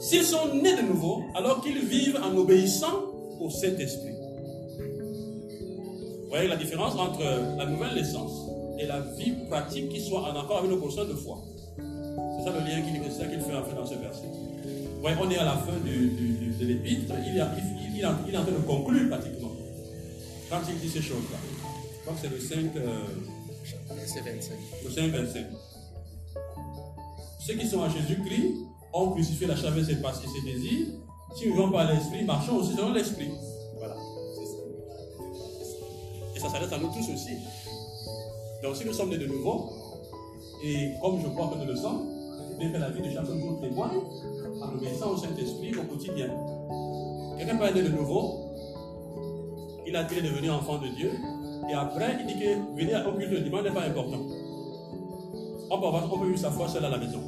[0.00, 4.14] S'ils sont nés de nouveau, alors qu'ils vivent en obéissant au Saint-Esprit.
[6.22, 7.20] Vous voyez la différence entre
[7.58, 8.32] la nouvelle naissance
[8.78, 11.36] et la vie pratique qui soit en accord avec nos consciences de foi.
[12.36, 14.26] C'est ça le lien qu'il qu qu'il fait dans ce verset.
[15.02, 18.00] Ouais, on est à la fin du, du, de l'épître, il, a, il, il, il,
[18.02, 19.52] est en train de conclure pratiquement.
[20.50, 21.38] Quand il dit ces choses-là.
[21.42, 23.04] Je crois que c'est le 5, euh,
[23.94, 24.52] Verset 25.
[24.84, 25.46] le 5, 25.
[27.40, 28.54] Ceux qui sont à Jésus-Christ
[28.92, 30.86] ont crucifié la chair avec ses passions et ses désirs.
[31.36, 33.30] Si nous vivons par l'esprit, marchons aussi selon l'esprit.
[33.76, 33.96] Voilà.
[36.34, 37.32] Et ça s'adresse à nous tous aussi.
[38.62, 39.70] Donc si nous sommes nés de nouveau,
[40.64, 42.15] et comme je crois que nous le sommes,
[42.58, 44.00] que la vie de chaque jour témoigne,
[44.60, 46.30] en obéissant au Saint-Esprit au quotidien.
[47.38, 48.46] Quelqu'un peut être de nouveau,
[49.86, 51.12] il a dit devenir enfant de Dieu,
[51.70, 54.20] et après il dit que venir au culte le dimanche n'est pas important.
[55.70, 57.20] On peut, avoir, on peut vivre sa foi seul à la maison.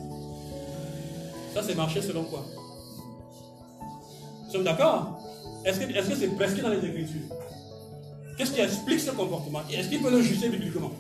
[1.53, 2.45] Ça, c'est marcher selon quoi?
[4.47, 5.19] Nous sommes d'accord?
[5.65, 7.29] Est-ce que c'est -ce prescrit dans les Écritures?
[8.37, 9.61] Qu'est-ce qui explique ce comportement?
[9.71, 10.93] Est-ce qu'il peut le juger bibliquement?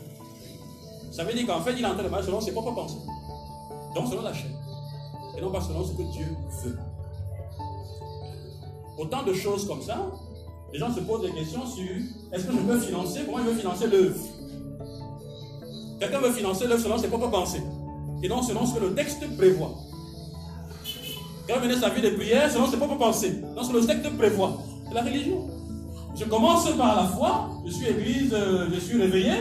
[1.12, 2.98] Ça veut dire qu'en fait, il est en train de selon ses propres pensées.
[3.94, 4.50] Donc, selon la chair.
[5.36, 6.26] Et non pas selon ce que Dieu
[6.64, 6.78] veut.
[8.98, 10.06] Autant de choses comme ça,
[10.72, 11.84] les gens se posent des questions sur
[12.32, 13.20] est-ce que je peux financer?
[13.24, 14.20] Comment je veux financer l'œuvre?
[16.00, 17.62] Quelqu'un veut financer l'œuvre selon ses propres pensées.
[18.22, 19.74] Et non selon ce que le texte prévoit.
[21.46, 23.40] Quelqu'un mener sa vie de prière selon ses propres pensées.
[23.54, 24.58] Non ce que le texte prévoit.
[24.88, 25.48] C'est la religion.
[26.16, 29.32] Je commence par la foi, je suis église, euh, je suis réveillé,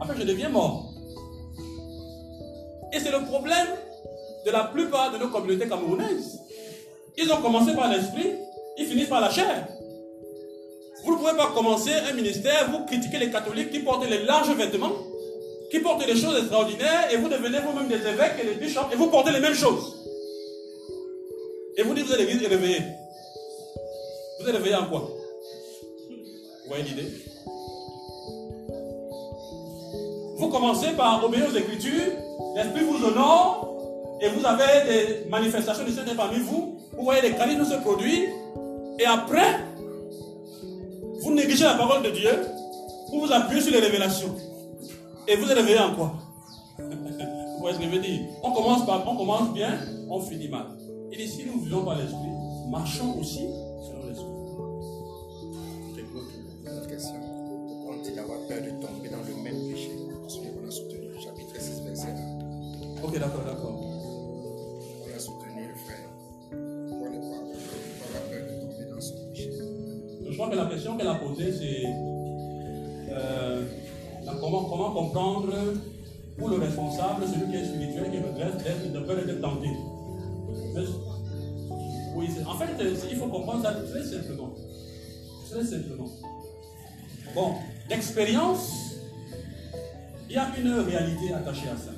[0.00, 0.88] après je deviens mort.
[2.92, 3.66] Et c'est le problème
[4.44, 6.40] de la plupart de nos communautés camerounaises.
[7.16, 8.32] Ils ont commencé par l'esprit,
[8.78, 9.68] ils finissent par la chair.
[11.04, 14.54] Vous ne pouvez pas commencer un ministère, vous critiquez les catholiques qui portent les larges
[14.56, 14.92] vêtements,
[15.70, 18.96] qui portent des choses extraordinaires, et vous devenez vous-même des évêques et des bishops, et
[18.96, 19.96] vous portez les mêmes choses.
[21.76, 22.82] Et vous dites vous êtes l'église réveillée.
[24.40, 25.00] Vous êtes réveillé en quoi?
[26.10, 27.08] Vous voyez l'idée?
[30.36, 32.12] Vous commencez par obéir aux Écritures,
[32.56, 33.68] l'Esprit vous honore,
[34.22, 38.28] et vous avez des manifestations du Seigneur parmi vous, vous voyez les charismes se produire,
[38.98, 39.58] et après,
[41.22, 42.30] vous négligez la parole de Dieu,
[43.10, 44.34] vous vous appuyez sur les révélations.
[45.26, 46.14] Et vous êtes réveillé en quoi?
[46.82, 48.22] Vous voyez ce que je veux dire?
[48.42, 49.78] On commence, par, on commence bien,
[50.10, 50.66] on finit mal.
[51.12, 52.18] Il dit si nous vivons par l'esprit,
[52.70, 53.46] marchons aussi
[74.92, 75.52] comprendre
[76.38, 79.68] pour le responsable, celui qui est spirituel, qui veut d'être- de peur d'être tenté.
[82.14, 82.70] Oui, en fait,
[83.10, 84.50] il faut comprendre ça très simplement.
[85.50, 86.08] Très simplement.
[87.34, 87.54] Bon,
[87.88, 88.70] l'expérience,
[90.28, 91.90] il y a une réalité attachée à ça.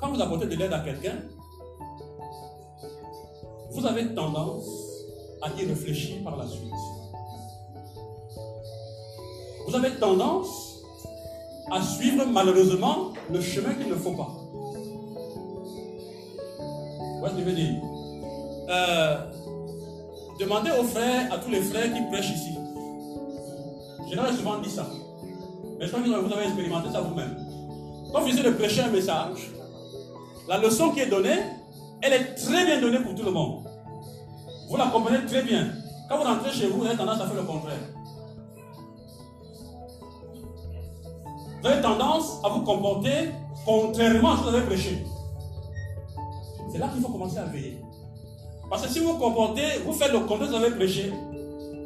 [0.00, 1.18] Quand vous apportez de l'aide à quelqu'un,
[3.70, 4.66] vous avez tendance
[5.40, 6.72] à y réfléchir par la suite.
[9.66, 10.80] Vous avez tendance
[11.70, 14.28] à suivre malheureusement le chemin qu'il ne faut pas.
[16.58, 17.74] Vous voyez ce que je veux dire?
[18.68, 19.16] Euh,
[20.40, 22.54] demandez aux frères, à tous les frères qui prêchent ici.
[24.10, 24.86] Je leur ai souvent dit ça.
[25.78, 27.36] Mais je crois que vous avez expérimenté ça vous-même.
[28.12, 29.52] Quand vous essayez de prêcher un message,
[30.48, 31.38] la leçon qui est donnée,
[32.02, 33.64] elle est très bien donnée pour tout le monde.
[34.68, 35.68] Vous la comprenez très bien.
[36.08, 37.78] Quand vous rentrez chez vous, vous avez tendance à faire le contraire.
[41.62, 43.30] Vous avez tendance à vous comporter
[43.64, 45.04] contrairement à ce que vous avez prêché.
[46.72, 47.78] C'est là qu'il faut commencer à veiller.
[48.68, 51.12] Parce que si vous vous comportez, vous faites le contraire que vous avez prêché,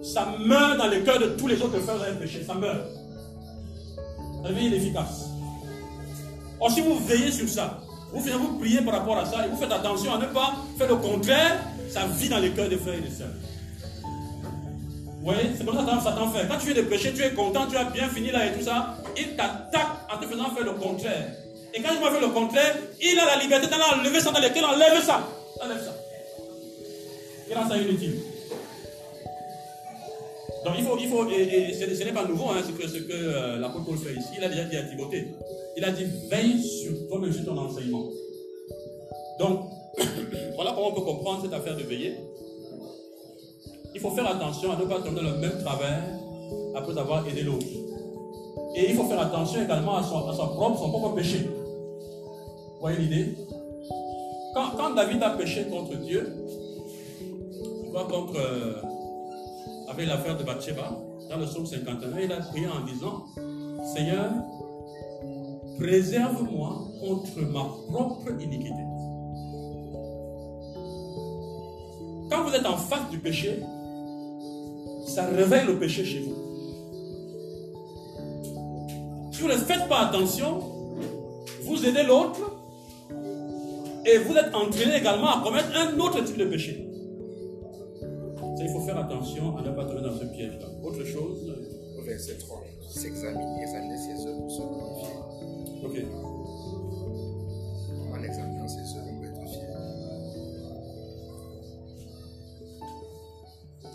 [0.03, 2.43] ça meurt dans le cœur de tous les autres que vous avez prêché.
[2.45, 2.87] Ça meurt.
[4.43, 5.29] Ça devient inefficace.
[6.59, 7.81] Or, si vous veillez sur ça,
[8.13, 10.55] vous venez vous prier par rapport à ça et vous faites attention à ne pas
[10.79, 11.61] faire le contraire,
[11.91, 13.35] ça vit dans les cœurs des frères et des sœurs.
[15.27, 16.47] Voyez, c'est comme ça que Satan fait.
[16.49, 18.63] Quand tu viens de prêcher, tu es content, tu as bien fini là et tout
[18.63, 21.33] ça, il t'attaque en te faisant faire le contraire.
[21.75, 24.39] Et quand je vais faire le contraire, il a la liberté d'aller enlever ça dans
[24.39, 25.29] lequel enlève ça.
[25.61, 25.97] Enlève ça.
[27.51, 28.21] Il rend ça inutile.
[30.65, 32.99] Donc il faut, il faut et, et ce, n'est pas nouveau hein, ce que, ce
[32.99, 34.29] que euh, l'apôtre Paul fait ici.
[34.39, 35.27] Il a déjà dit à Timothée.
[35.77, 38.07] Il a dit veille sur toi-même sur ton enseignement.
[39.41, 39.71] Donc
[40.55, 42.15] voilà comment on peut comprendre cette affaire de veiller.
[43.97, 46.03] Il faut faire attention à ne pas tomber le même travers
[46.75, 47.65] après avoir aidé l'autre.
[48.75, 51.49] Et il faut faire attention également à son, propre, son propre péché.
[51.49, 53.35] Vous voyez l'idée?
[54.55, 56.31] Quand, David a péché contre Dieu,
[58.11, 58.75] contre, euh,
[59.89, 60.93] avec l'affaire de Bathsheba,
[61.31, 63.25] dans le psaume 51, il a prié en disant,
[63.95, 64.31] Seigneur,
[65.79, 68.75] préserve-moi contre ma propre iniquité.
[72.31, 73.63] Quand vous êtes en face du péché,
[75.07, 76.35] ça réveille le péché chez vous.
[79.33, 80.61] Si vous ne faites pas attention,
[81.63, 82.41] vous aidez l'autre
[84.05, 86.89] et vous êtes entraîné également à commettre un autre type de péché.
[88.59, 90.67] il faut faire attention à ne pas tomber dans ce piège-là.
[90.83, 91.55] Autre chose.
[92.05, 92.63] Verset 3.
[92.89, 95.17] S'examiner, examiner ses œuvres pour se glorifier.
[95.85, 96.36] Ok.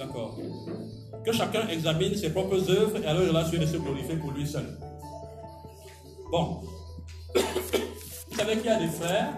[0.01, 0.35] D'accord.
[1.23, 4.47] Que chacun examine ses propres œuvres et alors il a de se glorifier pour lui
[4.47, 4.65] seul.
[6.31, 6.61] Bon.
[7.35, 9.33] Vous savez qu'il y a des frères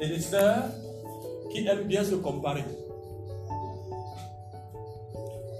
[0.00, 0.64] et des sœurs
[1.52, 2.64] qui aiment bien se comparer.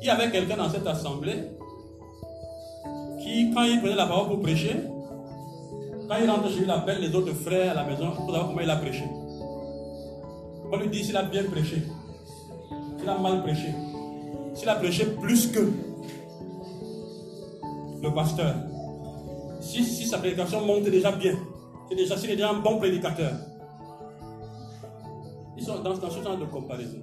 [0.02, 1.44] Il y avait quelqu'un dans cette assemblée
[3.20, 4.74] qui, quand il prenait la parole pour prêcher,
[6.08, 8.48] quand il rentre chez lui, il appelle les autres frères à la maison pour savoir
[8.48, 9.04] comment il a prêché.
[10.72, 11.84] On lui dit s'il a bien prêché,
[12.98, 13.86] s'il a mal prêché.
[14.57, 15.70] S'il a prêché plus que
[18.02, 18.54] le pasteur,
[19.61, 21.38] si, sa prédication monte déjà bien,
[21.88, 23.32] c'est déjà, s'il est déjà un bon prédicateur,
[25.59, 26.98] ils sont dans, ce genre de comparaison.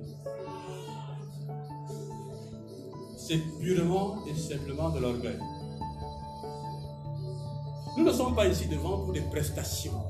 [3.18, 5.40] C'est purement et simplement de l'orgueil.
[7.98, 10.02] Nous ne sommes pas ici devant pour des prestations.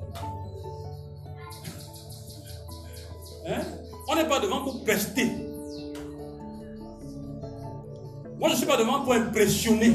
[3.46, 3.62] Hein?
[4.08, 5.53] On n'est pas devant pour prester.
[8.44, 9.94] Moi, je ne suis pas devant pour impressionner.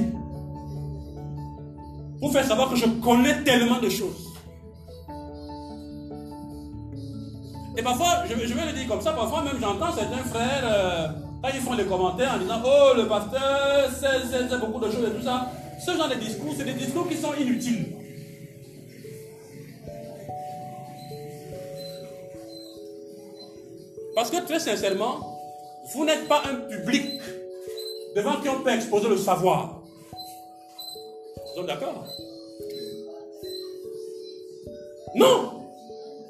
[2.18, 4.32] Pour faire savoir que je connais tellement de choses.
[7.76, 11.09] Et parfois, je, vais le dire comme ça, parfois même j'entends certains frères, euh,
[11.42, 15.14] quand ils font les commentaires en disant Oh, le pasteur, c'est beaucoup de choses et
[15.14, 15.51] tout ça.
[15.84, 17.96] Ce genre de discours, c'est des discours qui sont inutiles.
[24.14, 25.38] Parce que très sincèrement,
[25.92, 27.17] vous n'êtes pas un public
[28.14, 29.82] devant qui on peut exposer le savoir.
[31.54, 32.04] Vous êtes d'accord?
[35.14, 35.64] Non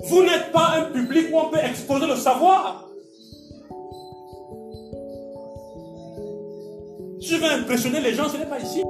[0.05, 2.89] Vous n'êtes pas un public où on peut exposer le savoir.
[7.21, 8.83] Si je veux impressionner les gens, ce n'est pas ici.